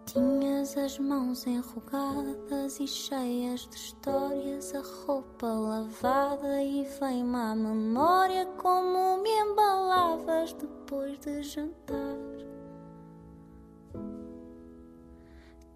Tinhas 0.07 0.77
as 0.77 0.97
mãos 0.99 1.45
enrugadas 1.45 2.79
e 2.79 2.87
cheias 2.87 3.67
de 3.67 3.75
histórias, 3.75 4.73
a 4.73 4.79
roupa 5.05 5.47
lavada 5.47 6.63
e 6.63 6.85
vem-me 6.97 7.35
à 7.35 7.53
memória 7.53 8.45
como 8.57 9.21
me 9.21 9.29
embalavas 9.29 10.53
depois 10.53 11.19
de 11.19 11.43
jantar. 11.43 12.15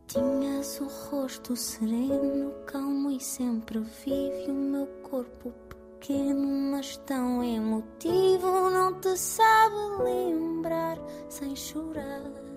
Tinhas 0.08 0.80
o 0.80 0.88
rosto 0.88 1.54
sereno, 1.54 2.54
calmo 2.66 3.12
e 3.12 3.20
sempre 3.20 3.80
vivo, 3.80 4.50
o 4.50 4.54
meu 4.54 4.88
corpo 5.04 5.52
pequeno, 6.00 6.72
mas 6.72 6.96
tão 7.06 7.44
emotivo, 7.44 8.70
não 8.70 8.94
te 8.94 9.14
sabe 9.18 9.76
lembrar 10.02 10.98
sem 11.28 11.54
chorar. 11.54 12.51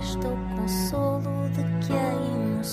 Resta 0.00 0.28
o 0.28 0.56
consolo 0.56 1.48
de 1.50 1.86
que 1.86 1.92
aí 1.92 2.56
no 2.56 2.64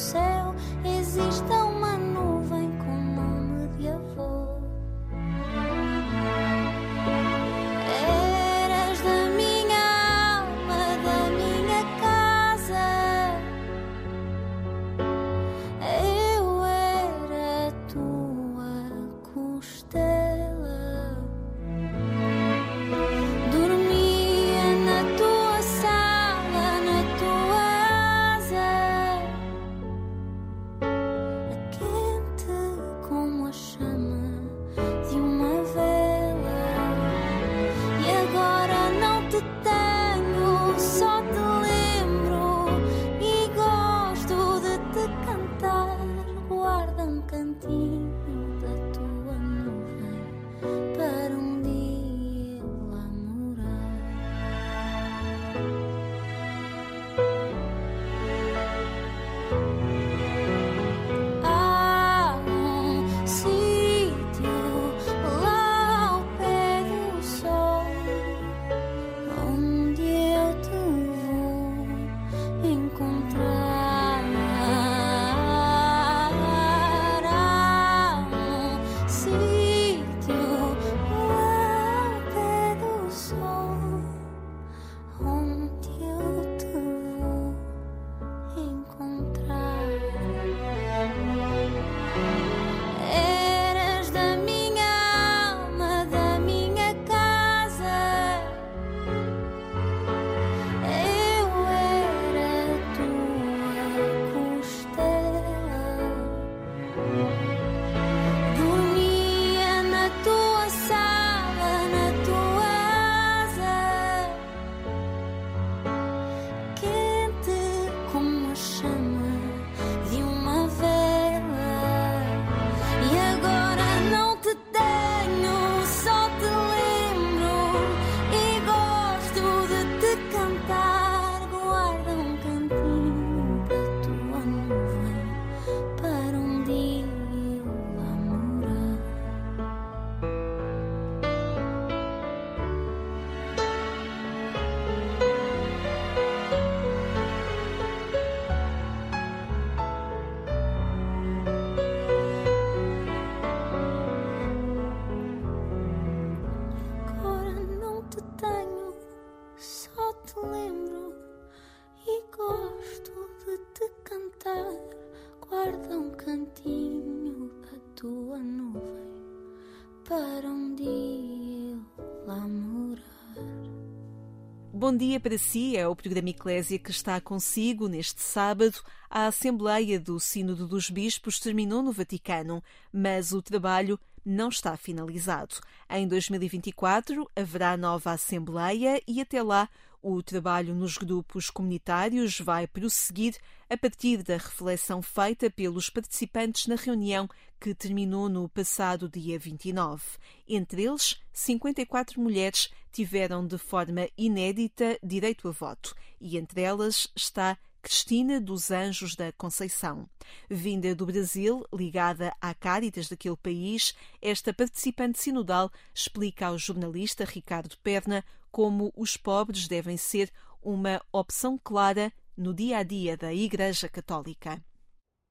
Bom 174.79 174.95
dia 174.95 175.19
para 175.19 175.39
si, 175.39 175.75
é 175.75 175.87
o 175.87 175.95
programa 175.95 176.29
Eclésia 176.29 176.77
que 176.77 176.91
está 176.91 177.19
consigo 177.19 177.87
neste 177.87 178.21
sábado. 178.21 178.79
A 179.09 179.25
Assembleia 179.25 179.99
do 179.99 180.19
Sínodo 180.19 180.67
dos 180.67 180.91
Bispos 180.91 181.39
terminou 181.39 181.81
no 181.81 181.91
Vaticano, 181.91 182.63
mas 182.93 183.31
o 183.33 183.41
trabalho 183.41 183.99
não 184.23 184.49
está 184.49 184.77
finalizado. 184.77 185.55
Em 185.89 186.07
2024 186.07 187.27
haverá 187.35 187.75
nova 187.75 188.11
Assembleia 188.11 189.01
e 189.07 189.19
até 189.19 189.41
lá 189.41 189.67
o 190.13 190.23
trabalho 190.23 190.73
nos 190.73 190.97
grupos 190.97 191.49
comunitários 191.49 192.39
vai 192.39 192.65
prosseguir 192.65 193.35
a 193.69 193.75
partir 193.75 194.23
da 194.23 194.35
reflexão 194.35 195.01
feita 195.01 195.49
pelos 195.49 195.89
participantes 195.89 196.67
na 196.67 196.75
reunião 196.75 197.29
que 197.59 197.75
terminou 197.75 198.29
no 198.29 198.47
passado 198.47 199.09
dia 199.09 199.37
29. 199.37 200.03
Entre 200.47 200.85
eles, 200.85 201.21
54 201.33 202.21
mulheres 202.21 202.69
tiveram 202.91 203.45
de 203.45 203.57
forma 203.57 204.07
inédita 204.17 204.97
direito 205.03 205.47
a 205.49 205.51
voto 205.51 205.93
e 206.21 206.37
entre 206.37 206.61
elas 206.61 207.11
está 207.15 207.57
Cristina 207.81 208.41
dos 208.41 208.69
Anjos 208.69 209.15
da 209.15 209.31
Conceição. 209.31 210.09
Vinda 210.49 210.93
do 210.93 211.05
Brasil, 211.05 211.65
ligada 211.73 212.33
à 212.41 212.53
Cáritas 212.53 213.07
daquele 213.07 213.37
país, 213.37 213.95
esta 214.21 214.53
participante 214.53 215.19
sinodal 215.19 215.71
explica 215.93 216.47
ao 216.47 216.57
jornalista 216.57 217.23
Ricardo 217.23 217.77
Perna 217.77 218.25
como 218.51 218.91
os 218.95 219.17
pobres 219.17 219.67
devem 219.67 219.97
ser 219.97 220.31
uma 220.61 221.01
opção 221.11 221.57
clara 221.57 222.11
no 222.35 222.53
dia 222.53 222.77
a 222.79 222.83
dia 222.83 223.17
da 223.17 223.33
Igreja 223.33 223.89
Católica. 223.89 224.61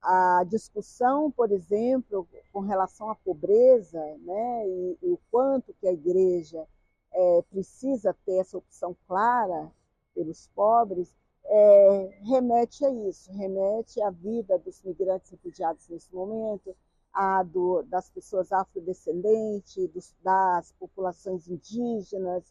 A 0.02 0.44
discussão, 0.48 1.30
por 1.30 1.50
exemplo, 1.50 2.28
com 2.52 2.60
relação 2.60 3.10
à 3.10 3.14
pobreza, 3.14 4.00
né, 4.18 4.68
e, 4.68 4.98
e 5.02 5.10
o 5.12 5.18
quanto 5.30 5.74
que 5.80 5.86
a 5.86 5.92
Igreja 5.92 6.66
é, 7.12 7.42
precisa 7.50 8.14
ter 8.24 8.36
essa 8.38 8.58
opção 8.58 8.96
clara 9.06 9.70
pelos 10.14 10.48
pobres, 10.54 11.14
é, 11.44 12.18
remete 12.22 12.84
a 12.84 12.90
isso, 12.90 13.30
remete 13.32 14.00
à 14.00 14.10
vida 14.10 14.58
dos 14.58 14.82
migrantes 14.82 15.30
refugiados 15.30 15.88
nesse 15.88 16.12
momento, 16.14 16.74
a 17.12 17.42
do, 17.42 17.82
das 17.84 18.10
pessoas 18.10 18.52
afrodescendentes, 18.52 19.88
dos, 19.88 20.14
das 20.22 20.72
populações 20.72 21.48
indígenas, 21.48 22.44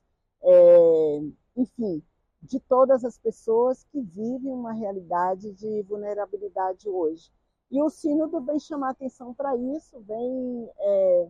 é, 0.46 1.22
enfim, 1.58 2.04
de 2.42 2.60
todas 2.60 3.04
as 3.04 3.18
pessoas 3.18 3.84
que 3.86 4.00
vivem 4.00 4.54
uma 4.54 4.72
realidade 4.72 5.52
de 5.54 5.82
vulnerabilidade 5.84 6.88
hoje. 6.88 7.32
E 7.72 7.82
o 7.82 7.90
Sínodo 7.90 8.40
vem 8.42 8.60
chamar 8.60 8.92
atenção 8.92 9.34
para 9.34 9.56
isso, 9.56 10.00
vem 10.02 10.70
é, 10.78 11.28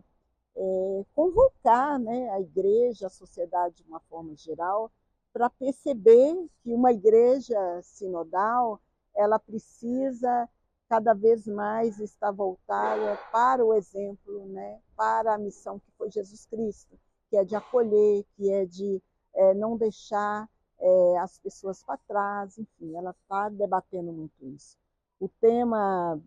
é, 0.56 1.04
convocar 1.14 1.98
né, 1.98 2.30
a 2.30 2.40
igreja, 2.40 3.06
a 3.06 3.10
sociedade 3.10 3.76
de 3.76 3.88
uma 3.88 4.00
forma 4.00 4.36
geral, 4.36 4.92
para 5.32 5.48
perceber 5.48 6.34
que 6.62 6.72
uma 6.72 6.92
igreja 6.92 7.58
sinodal 7.82 8.80
ela 9.14 9.38
precisa 9.38 10.48
cada 10.88 11.14
vez 11.14 11.46
mais 11.46 11.98
estar 11.98 12.30
voltada 12.30 13.18
para 13.32 13.64
o 13.64 13.74
exemplo, 13.74 14.46
né, 14.46 14.78
para 14.94 15.34
a 15.34 15.38
missão 15.38 15.78
que 15.78 15.90
foi 15.98 16.10
Jesus 16.10 16.46
Cristo, 16.46 16.98
que 17.28 17.36
é 17.36 17.44
de 17.44 17.56
acolher, 17.56 18.24
que 18.36 18.50
é 18.50 18.64
de 18.66 19.02
é, 19.36 19.54
não 19.54 19.76
deixar 19.76 20.48
é, 20.78 21.18
as 21.18 21.38
pessoas 21.38 21.82
para 21.82 21.98
trás, 22.08 22.58
enfim, 22.58 22.96
ela 22.96 23.10
está 23.10 23.48
debatendo 23.48 24.12
muito 24.12 24.44
isso. 24.46 24.76
O 25.20 25.28
tema, 25.28 26.20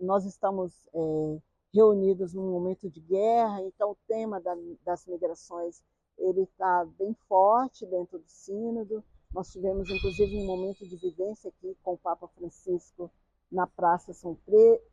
nós 0.00 0.24
estamos 0.24 0.88
é, 0.92 1.40
reunidos 1.72 2.34
num 2.34 2.50
momento 2.50 2.90
de 2.90 3.00
guerra, 3.00 3.62
então 3.62 3.92
o 3.92 3.98
tema 4.06 4.40
da, 4.40 4.54
das 4.84 5.06
migrações 5.06 5.82
ele 6.18 6.42
está 6.42 6.84
bem 6.98 7.14
forte 7.28 7.86
dentro 7.86 8.18
do 8.18 8.28
sínodo. 8.28 9.04
Nós 9.32 9.50
tivemos 9.52 9.88
inclusive 9.90 10.38
um 10.38 10.46
momento 10.46 10.86
de 10.86 10.96
vivência 10.96 11.50
aqui 11.50 11.76
com 11.82 11.92
o 11.92 11.98
Papa 11.98 12.26
Francisco 12.28 13.10
na 13.50 13.66
Praça 13.66 14.12
São 14.12 14.36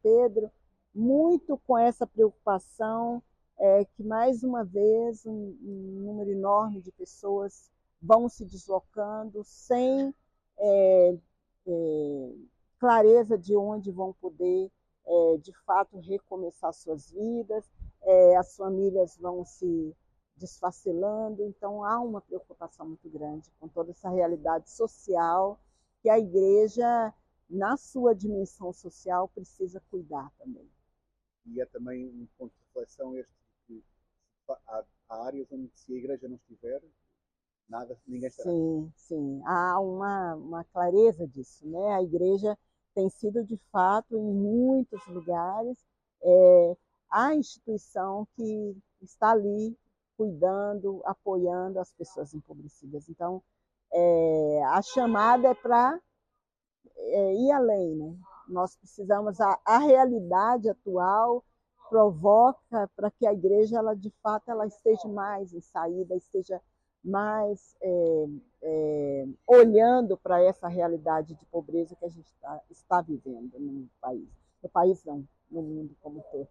Pedro, 0.02 0.52
muito 0.94 1.58
com 1.66 1.78
essa 1.78 2.06
preocupação 2.06 3.24
é, 3.60 3.86
que 3.86 4.04
mais 4.04 4.44
uma 4.44 4.64
vez 4.64 5.26
um, 5.26 5.32
um, 5.32 6.02
número 6.06 6.30
enorme 6.32 6.82
de 6.82 6.92
pessoas 6.92 7.72
vão 8.02 8.28
se 8.28 8.44
deslocando 8.46 9.44
sem 9.44 10.14
é, 10.58 11.18
é, 11.68 12.34
clareza 12.80 13.38
de 13.38 13.56
onde 13.56 13.92
vão 13.92 14.14
poder 14.14 14.70
é, 15.06 15.38
de 15.38 15.54
fato 15.66 15.98
recomeçar 16.00 16.74
suas 16.74 17.12
vidas, 17.12 17.70
é, 18.02 18.36
as 18.36 18.56
famílias 18.56 19.18
vão 19.18 19.46
se 19.46 19.96
desfacelando, 20.36 21.44
então 21.44 21.84
há 21.84 22.00
uma 22.00 22.22
preocupação 22.22 22.88
muito 22.88 23.10
grande 23.10 23.52
com 23.60 23.68
toda 23.68 23.92
essa 23.92 24.10
realidade 24.10 24.70
social 24.70 25.60
que 26.02 26.10
a 26.10 26.20
igreja, 26.20 27.14
na 27.50 27.78
sua 27.78 28.14
dimensão 28.14 28.74
social, 28.74 29.30
precisa 29.30 29.82
cuidar 29.90 30.30
também. 30.38 30.70
E 31.46 31.62
é 31.62 31.66
também 31.66 32.08
um 32.08 32.28
ponto 32.38 32.54
de 32.54 32.62
reflexão 32.66 33.16
este 33.16 33.43
há, 34.50 34.84
há 35.10 35.26
áreas 35.26 35.52
onde 35.52 35.70
se 35.76 35.94
a 35.94 35.98
igreja 35.98 36.28
não 36.28 36.36
estiver, 36.36 36.82
nada, 37.68 37.98
ninguém 38.08 38.28
estará. 38.28 38.50
Sim, 38.50 38.92
sim, 38.96 39.42
há 39.46 39.80
uma, 39.80 40.36
uma 40.36 40.64
clareza 40.66 41.28
disso, 41.28 41.68
né? 41.68 41.94
A 41.94 42.02
igreja 42.02 42.58
tem 42.94 43.10
sido 43.10 43.44
de 43.44 43.58
fato 43.72 44.16
em 44.16 44.34
muitos 44.34 45.06
lugares 45.08 45.78
é, 46.22 46.78
a 47.10 47.36
instituição 47.36 48.28
que 48.36 48.78
está 49.02 49.32
ali 49.32 49.78
cuidando, 50.18 51.02
apoiando 51.06 51.80
as 51.80 51.92
pessoas 51.94 52.34
empobrecidas. 52.34 53.10
Então, 53.10 53.44
é, 53.92 54.64
a 54.66 54.82
chamada 54.82 55.50
é 55.50 55.54
para 55.54 56.00
é, 56.96 57.34
ir 57.36 57.52
além, 57.52 57.96
né? 57.96 58.18
Nós 58.48 58.76
precisamos 58.76 59.40
a, 59.40 59.60
a 59.66 59.78
realidade 59.78 60.70
atual 60.70 61.44
provoca 61.94 62.90
para 62.96 63.12
que 63.12 63.28
a 63.28 63.32
igreja 63.32 63.78
ela 63.78 63.96
de 63.96 64.12
fato 64.24 64.50
ela 64.50 64.66
esteja 64.66 65.08
mais 65.08 65.54
em 65.54 65.62
saída, 65.62 66.16
esteja 66.16 66.60
mais 67.06 67.76
é, 67.80 68.26
é, 68.64 69.28
olhando 69.46 70.18
para 70.18 70.42
essa 70.42 70.68
realidade 70.68 71.36
de 71.36 71.46
pobreza 71.52 71.96
que 71.96 72.04
a 72.04 72.10
gente 72.10 72.34
tá, 72.42 72.60
está 72.72 73.00
vivendo 73.02 73.60
no 73.60 73.88
país. 74.02 74.28
No 74.64 74.70
país 74.70 75.06
não, 75.06 75.24
no 75.52 75.62
mundo 75.62 75.96
como 76.02 76.24
todo. 76.32 76.48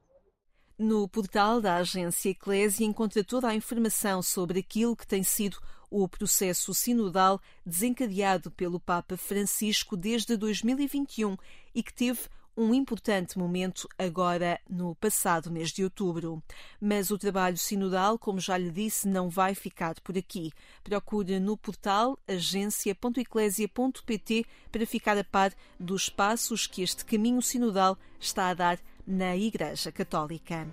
No 0.78 1.08
portal 1.08 1.60
da 1.60 1.74
agência 1.74 2.30
Eclésia 2.30 2.86
encontra 2.86 3.24
toda 3.24 3.48
a 3.48 3.54
informação 3.54 4.22
sobre 4.22 4.60
aquilo 4.60 4.94
que 4.94 5.06
tem 5.06 5.24
sido 5.24 5.58
o 5.90 6.06
processo 6.08 6.72
sinodal 6.72 7.40
desencadeado 7.66 8.48
pelo 8.52 8.78
Papa 8.78 9.16
Francisco 9.16 9.96
desde 9.96 10.36
2021 10.36 11.36
e 11.74 11.82
que 11.82 11.92
teve 11.92 12.28
um 12.56 12.72
importante 12.74 13.38
momento 13.38 13.86
agora 13.98 14.58
no 14.68 14.94
passado 14.94 15.50
mês 15.50 15.70
de 15.70 15.82
outubro. 15.84 16.42
Mas 16.80 17.10
o 17.10 17.18
trabalho 17.18 17.56
sinodal, 17.56 18.18
como 18.18 18.40
já 18.40 18.58
lhe 18.58 18.70
disse, 18.70 19.08
não 19.08 19.28
vai 19.28 19.54
ficar 19.54 19.94
por 20.00 20.18
aqui. 20.18 20.52
Procure 20.82 21.38
no 21.40 21.56
portal 21.56 22.18
agência.eclésia.pt 22.28 24.46
para 24.70 24.86
ficar 24.86 25.18
a 25.18 25.24
par 25.24 25.52
dos 25.78 26.08
passos 26.08 26.66
que 26.66 26.82
este 26.82 27.04
caminho 27.04 27.42
sinodal 27.42 27.98
está 28.20 28.48
a 28.48 28.54
dar 28.54 28.78
na 29.06 29.36
Igreja 29.36 29.90
Católica. 29.90 30.68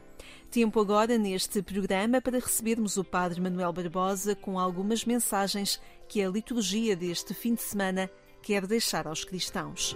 Tempo 0.51 0.79
agora 0.79 1.17
neste 1.17 1.61
programa 1.61 2.21
para 2.21 2.39
recebermos 2.39 2.97
o 2.97 3.03
Padre 3.03 3.39
Manuel 3.39 3.71
Barbosa 3.71 4.35
com 4.35 4.59
algumas 4.59 5.05
mensagens 5.05 5.79
que 6.07 6.23
a 6.23 6.29
liturgia 6.29 6.95
deste 6.95 7.33
fim 7.33 7.53
de 7.53 7.61
semana 7.61 8.09
quer 8.41 8.65
deixar 8.65 9.07
aos 9.07 9.23
cristãos. 9.23 9.95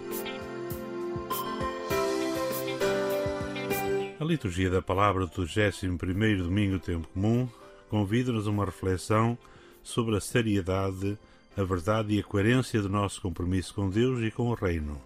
A 4.24 4.26
liturgia 4.26 4.70
da 4.70 4.82
palavra 4.82 5.28
do 5.28 5.46
21 5.46 5.98
domingo 6.38 6.76
do 6.76 6.80
tempo 6.80 7.10
comum 7.10 7.46
convida-nos 7.90 8.48
a 8.48 8.52
uma 8.52 8.64
reflexão 8.64 9.38
sobre 9.84 10.16
a 10.16 10.22
seriedade, 10.22 11.20
a 11.58 11.64
verdade 11.66 12.16
e 12.16 12.22
a 12.22 12.24
coerência 12.24 12.82
do 12.82 12.88
nosso 12.88 13.22
compromisso 13.22 13.74
com 13.74 13.90
Deus 13.90 14.22
e 14.22 14.32
com 14.32 14.44
o 14.44 14.54
reino, 14.54 15.02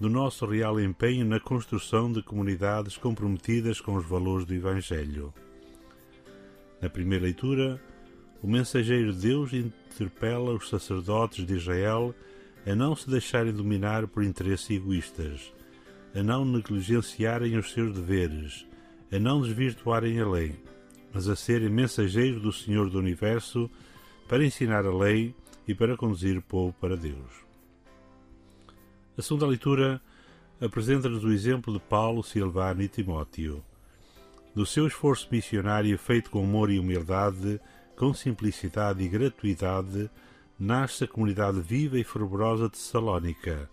do 0.00 0.08
nosso 0.08 0.46
real 0.46 0.80
empenho 0.80 1.26
na 1.26 1.38
construção 1.38 2.10
de 2.10 2.22
comunidades 2.22 2.96
comprometidas 2.96 3.82
com 3.82 3.96
os 3.96 4.06
valores 4.06 4.46
do 4.46 4.54
evangelho. 4.54 5.30
Na 6.80 6.88
primeira 6.88 7.24
leitura, 7.24 7.78
o 8.42 8.46
mensageiro 8.46 9.12
de 9.12 9.28
Deus 9.28 9.52
interpela 9.52 10.54
os 10.54 10.70
sacerdotes 10.70 11.44
de 11.44 11.52
Israel 11.52 12.14
a 12.66 12.74
não 12.74 12.96
se 12.96 13.10
deixarem 13.10 13.52
dominar 13.52 14.06
por 14.06 14.22
interesses 14.22 14.70
egoístas 14.70 15.52
a 16.14 16.22
não 16.22 16.44
negligenciarem 16.44 17.56
os 17.56 17.72
seus 17.72 17.94
deveres, 17.94 18.66
a 19.12 19.18
não 19.18 19.42
desvirtuarem 19.42 20.20
a 20.20 20.28
lei, 20.28 20.54
mas 21.12 21.28
a 21.28 21.36
serem 21.36 21.68
mensageiros 21.68 22.42
do 22.42 22.52
Senhor 22.52 22.90
do 22.90 22.98
Universo 22.98 23.70
para 24.28 24.44
ensinar 24.44 24.84
a 24.84 24.94
lei 24.94 25.34
e 25.66 25.74
para 25.74 25.96
conduzir 25.96 26.36
o 26.36 26.42
povo 26.42 26.74
para 26.80 26.96
Deus. 26.96 27.48
A 29.16 29.22
segunda 29.22 29.46
leitura 29.46 30.00
apresenta-nos 30.60 31.24
o 31.24 31.32
exemplo 31.32 31.72
de 31.72 31.80
Paulo, 31.80 32.22
Silvano 32.22 32.82
e 32.82 32.88
Timóteo. 32.88 33.64
Do 34.54 34.66
seu 34.66 34.86
esforço 34.86 35.28
missionário 35.30 35.96
feito 35.98 36.30
com 36.30 36.42
amor 36.42 36.70
e 36.70 36.78
humildade, 36.78 37.60
com 37.96 38.14
simplicidade 38.14 39.02
e 39.02 39.08
gratuidade, 39.08 40.10
nasce 40.58 41.04
a 41.04 41.08
comunidade 41.08 41.60
viva 41.60 41.98
e 41.98 42.04
fervorosa 42.04 42.68
de 42.68 42.78
Salónica, 42.78 43.68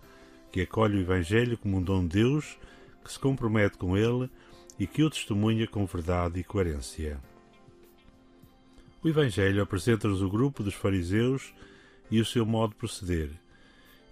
que 0.56 0.62
acolhe 0.62 0.98
o 0.98 1.02
Evangelho 1.02 1.58
como 1.58 1.80
um 1.80 1.82
dom 1.82 2.08
de 2.08 2.18
Deus, 2.22 2.58
que 3.04 3.12
se 3.12 3.20
compromete 3.20 3.78
com 3.78 3.98
ele 3.98 4.30
e 4.80 4.88
que 4.88 5.04
o 5.04 5.10
testemunha 5.10 5.68
com 5.68 5.86
verdade 5.86 6.40
e 6.40 6.46
coerência. 6.46 7.20
O 9.04 9.10
Evangelho 9.10 9.62
apresenta-nos 9.62 10.22
o 10.22 10.30
grupo 10.30 10.64
dos 10.64 10.74
fariseus 10.74 11.54
e 12.10 12.22
o 12.22 12.26
seu 12.26 12.46
modo 12.46 12.70
de 12.70 12.78
proceder, 12.78 13.32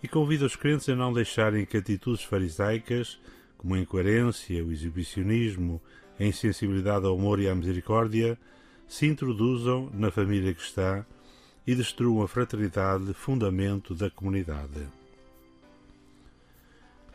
e 0.03 0.07
convida 0.09 0.45
os 0.45 0.57
crentes 0.57 0.89
a 0.89 0.95
não 0.97 1.13
deixarem 1.13 1.65
que 1.65 1.77
atitudes 1.77 2.25
farisaicas, 2.25 3.17
como 3.57 3.75
a 3.75 3.79
incoerência, 3.79 4.65
o 4.65 4.71
exibicionismo, 4.73 5.81
a 6.19 6.25
insensibilidade 6.25 7.05
ao 7.05 7.17
amor 7.17 7.39
e 7.39 7.47
à 7.47 7.55
misericórdia, 7.55 8.37
se 8.85 9.05
introduzam 9.05 9.89
na 9.93 10.11
família 10.11 10.53
cristã 10.53 11.05
e 11.65 11.73
destruam 11.73 12.21
a 12.21 12.27
fraternidade, 12.27 13.13
fundamento 13.13 13.95
da 13.95 14.09
comunidade. 14.09 15.02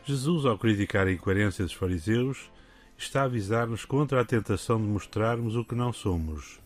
Jesus, 0.05 0.45
ao 0.45 0.57
criticar 0.57 1.07
a 1.07 1.11
incoerência 1.11 1.63
dos 1.63 1.73
fariseus, 1.73 2.49
está 2.97 3.21
a 3.21 3.25
avisar-nos 3.25 3.85
contra 3.85 4.19
a 4.19 4.25
tentação 4.25 4.77
de 4.77 4.87
mostrarmos 4.87 5.55
o 5.55 5.63
que 5.63 5.75
não 5.75 5.93
somos, 5.93 6.59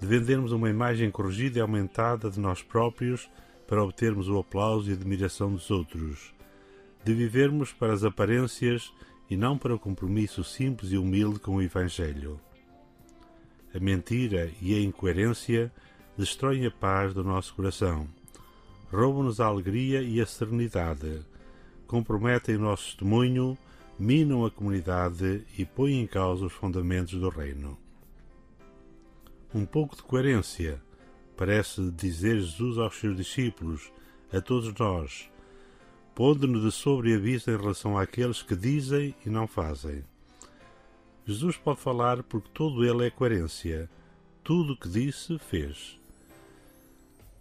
de 0.00 0.06
vendermos 0.06 0.52
uma 0.52 0.70
imagem 0.70 1.10
corrigida 1.10 1.58
e 1.58 1.62
aumentada 1.62 2.30
de 2.30 2.40
nós 2.40 2.62
próprios 2.62 3.28
para 3.66 3.82
obtermos 3.82 4.28
o 4.28 4.38
aplauso 4.38 4.90
e 4.90 4.92
admiração 4.92 5.52
dos 5.52 5.70
outros, 5.70 6.34
de 7.04 7.14
vivermos 7.14 7.72
para 7.72 7.92
as 7.92 8.04
aparências 8.04 8.92
e 9.28 9.36
não 9.36 9.56
para 9.56 9.74
o 9.74 9.78
compromisso 9.78 10.42
simples 10.42 10.92
e 10.92 10.98
humilde 10.98 11.38
com 11.38 11.56
o 11.56 11.62
Evangelho. 11.62 12.40
A 13.74 13.78
mentira 13.78 14.50
e 14.60 14.74
a 14.74 14.80
incoerência 14.80 15.72
destroem 16.16 16.66
a 16.66 16.70
paz 16.70 17.14
do 17.14 17.22
nosso 17.22 17.54
coração, 17.54 18.08
roubam-nos 18.90 19.40
a 19.40 19.46
alegria 19.46 20.02
e 20.02 20.20
a 20.20 20.26
serenidade 20.26 21.24
comprometem 21.90 22.54
o 22.54 22.60
nosso 22.60 22.84
testemunho, 22.84 23.58
minam 23.98 24.46
a 24.46 24.50
comunidade 24.50 25.44
e 25.58 25.64
põem 25.64 26.02
em 26.02 26.06
causa 26.06 26.46
os 26.46 26.52
fundamentos 26.52 27.18
do 27.18 27.28
reino. 27.28 27.76
Um 29.52 29.66
pouco 29.66 29.96
de 29.96 30.02
coerência, 30.04 30.80
parece 31.36 31.90
dizer 31.90 32.38
Jesus 32.38 32.78
aos 32.78 32.94
seus 32.94 33.16
discípulos, 33.16 33.90
a 34.32 34.40
todos 34.40 34.72
nós, 34.74 35.28
pondo-nos 36.14 36.62
de 36.62 36.70
sobreaviso 36.70 37.50
em 37.50 37.56
relação 37.56 37.98
àqueles 37.98 38.40
que 38.40 38.54
dizem 38.54 39.12
e 39.26 39.28
não 39.28 39.48
fazem. 39.48 40.04
Jesus 41.26 41.56
pode 41.56 41.80
falar 41.80 42.22
porque 42.22 42.50
todo 42.54 42.84
ele 42.84 43.08
é 43.08 43.10
coerência. 43.10 43.90
Tudo 44.44 44.74
o 44.74 44.76
que 44.76 44.88
disse, 44.88 45.40
fez. 45.40 45.99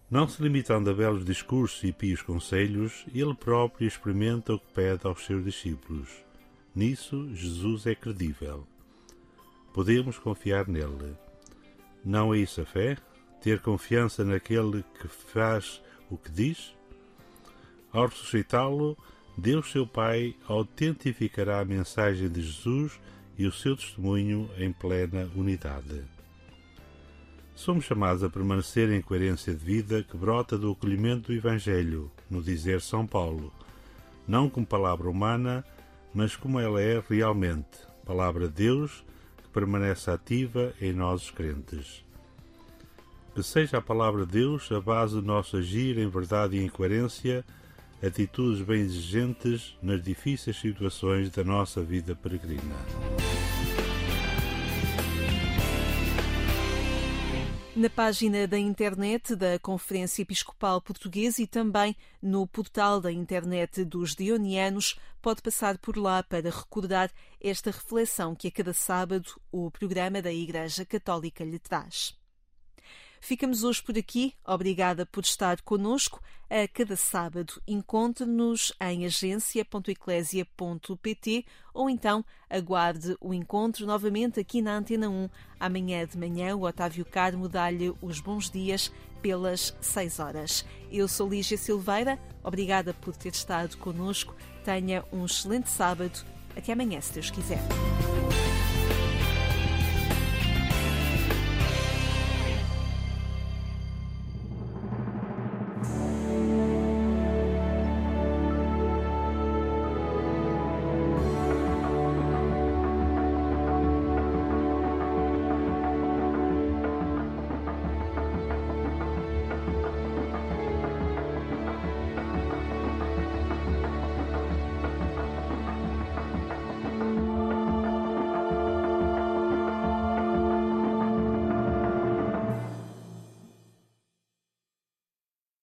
Não 0.10 0.28
se 0.28 0.42
limitando 0.42 0.90
a 0.90 0.94
belos 0.94 1.24
discursos 1.24 1.84
e 1.84 1.92
pios 1.92 2.24
conselhos, 2.24 3.06
ele 3.14 3.36
próprio 3.36 3.88
experimenta 3.88 4.56
o 4.56 4.60
que 4.60 4.74
pede 4.74 5.06
aos 5.06 5.24
seus 5.24 5.44
discípulos. 5.44 6.10
Nisso, 6.74 7.30
Jesus 7.36 7.86
é 7.86 7.94
credível. 7.94 8.66
Podemos 9.72 10.18
confiar 10.18 10.68
nele. 10.68 11.16
Não 12.04 12.34
é 12.34 12.40
isso 12.40 12.60
a 12.60 12.66
fé? 12.66 12.98
Ter 13.40 13.60
confiança 13.60 14.26
naquele 14.26 14.84
que 15.00 15.08
faz 15.08 15.80
o 16.10 16.18
que 16.18 16.32
diz? 16.32 16.74
Ao 17.92 18.08
ressuscitá-lo, 18.08 18.98
Deus, 19.38 19.72
seu 19.72 19.86
Pai, 19.86 20.36
autentificará 20.48 21.60
a 21.60 21.66
mensagem 21.66 22.30
de 22.30 22.42
Jesus 22.42 23.00
e 23.38 23.46
o 23.46 23.52
seu 23.52 23.76
testemunho 23.76 24.50
em 24.58 24.72
plena 24.74 25.30
unidade. 25.36 26.04
Somos 27.60 27.84
chamados 27.84 28.24
a 28.24 28.30
permanecer 28.30 28.90
em 28.90 29.02
coerência 29.02 29.54
de 29.54 29.60
vida 29.60 30.02
que 30.02 30.16
brota 30.16 30.58
do 30.58 30.72
acolhimento 30.72 31.28
do 31.28 31.38
Evangelho, 31.38 32.10
no 32.30 32.42
dizer 32.42 32.80
São 32.80 33.06
Paulo, 33.06 33.52
não 34.26 34.50
como 34.50 34.66
palavra 34.66 35.10
humana, 35.10 35.66
mas 36.14 36.38
como 36.38 36.58
ela 36.58 36.82
é 36.82 37.04
realmente, 37.10 37.86
palavra 38.06 38.48
de 38.48 38.54
Deus 38.54 39.04
que 39.44 39.50
permanece 39.50 40.10
ativa 40.10 40.74
em 40.80 40.94
nós 40.94 41.24
os 41.24 41.32
crentes. 41.32 42.06
Que 43.36 43.44
seja 43.44 43.80
a 43.80 43.82
palavra 43.82 44.26
de 44.26 44.32
Deus 44.32 44.72
a 44.72 44.80
base 44.80 45.16
do 45.16 45.22
nosso 45.22 45.58
agir 45.58 45.98
em 45.98 46.08
verdade 46.08 46.56
e 46.56 46.64
em 46.64 46.70
coerência, 46.70 47.44
atitudes 48.02 48.62
bem 48.62 48.80
exigentes 48.80 49.78
nas 49.84 50.02
difíceis 50.02 50.58
situações 50.58 51.30
da 51.30 51.44
nossa 51.44 51.84
vida 51.84 52.16
peregrina. 52.16 53.39
Na 57.80 57.90
página 57.90 58.46
da 58.46 58.60
internet 58.60 59.38
da 59.38 59.58
Conferência 59.58 60.22
Episcopal 60.22 60.82
Portuguesa 60.82 61.42
e 61.42 61.48
também 61.48 61.96
no 62.22 62.46
portal 62.46 63.00
da 63.00 63.10
internet 63.10 63.86
dos 63.86 64.14
Dionianos, 64.14 65.00
pode 65.22 65.42
passar 65.42 65.78
por 65.78 65.96
lá 65.96 66.22
para 66.22 66.50
recordar 66.50 67.10
esta 67.40 67.72
reflexão 67.72 68.36
que 68.36 68.50
a 68.50 68.52
cada 68.52 68.74
sábado 68.74 69.40
o 69.50 69.72
programa 69.72 70.22
da 70.22 70.34
Igreja 70.34 70.84
Católica 70.84 71.42
lhe 71.42 71.58
traz. 71.58 72.19
Ficamos 73.22 73.64
hoje 73.64 73.82
por 73.84 73.96
aqui. 73.98 74.34
Obrigada 74.46 75.06
por 75.06 75.24
estar 75.24 75.62
conosco. 75.62 76.22
A 76.50 76.68
cada 76.68 76.96
sábado 76.96 77.62
encontre-nos 77.68 78.74
em 78.82 79.06
agência.eclésia.pt 79.06 81.46
ou 81.74 81.88
então 81.90 82.24
aguarde 82.50 83.18
o 83.22 83.36
encontro 83.36 83.86
novamente 83.86 84.40
aqui 84.40 84.62
na 84.62 84.78
Antena 84.78 85.10
1. 85.10 85.30
Amanhã 85.60 86.08
de 86.08 86.18
manhã 86.18 86.56
o 86.56 86.64
Otávio 86.64 87.06
Carmo 87.06 87.48
dá-lhe 87.48 87.94
os 88.02 88.20
bons 88.20 88.50
dias 88.50 88.92
pelas 89.22 89.78
6 89.80 90.20
horas. 90.20 90.66
Eu 90.92 91.08
sou 91.08 91.30
Lígia 91.30 91.58
Silveira. 91.58 92.18
Obrigada 92.44 92.96
por 92.96 93.16
ter 93.16 93.30
estado 93.30 93.78
conosco. 93.78 94.36
Tenha 94.66 95.06
um 95.12 95.26
excelente 95.26 95.70
sábado. 95.70 96.26
Até 96.56 96.74
amanhã, 96.74 97.00
se 97.00 97.14
Deus 97.14 97.30
quiser. 97.30 97.60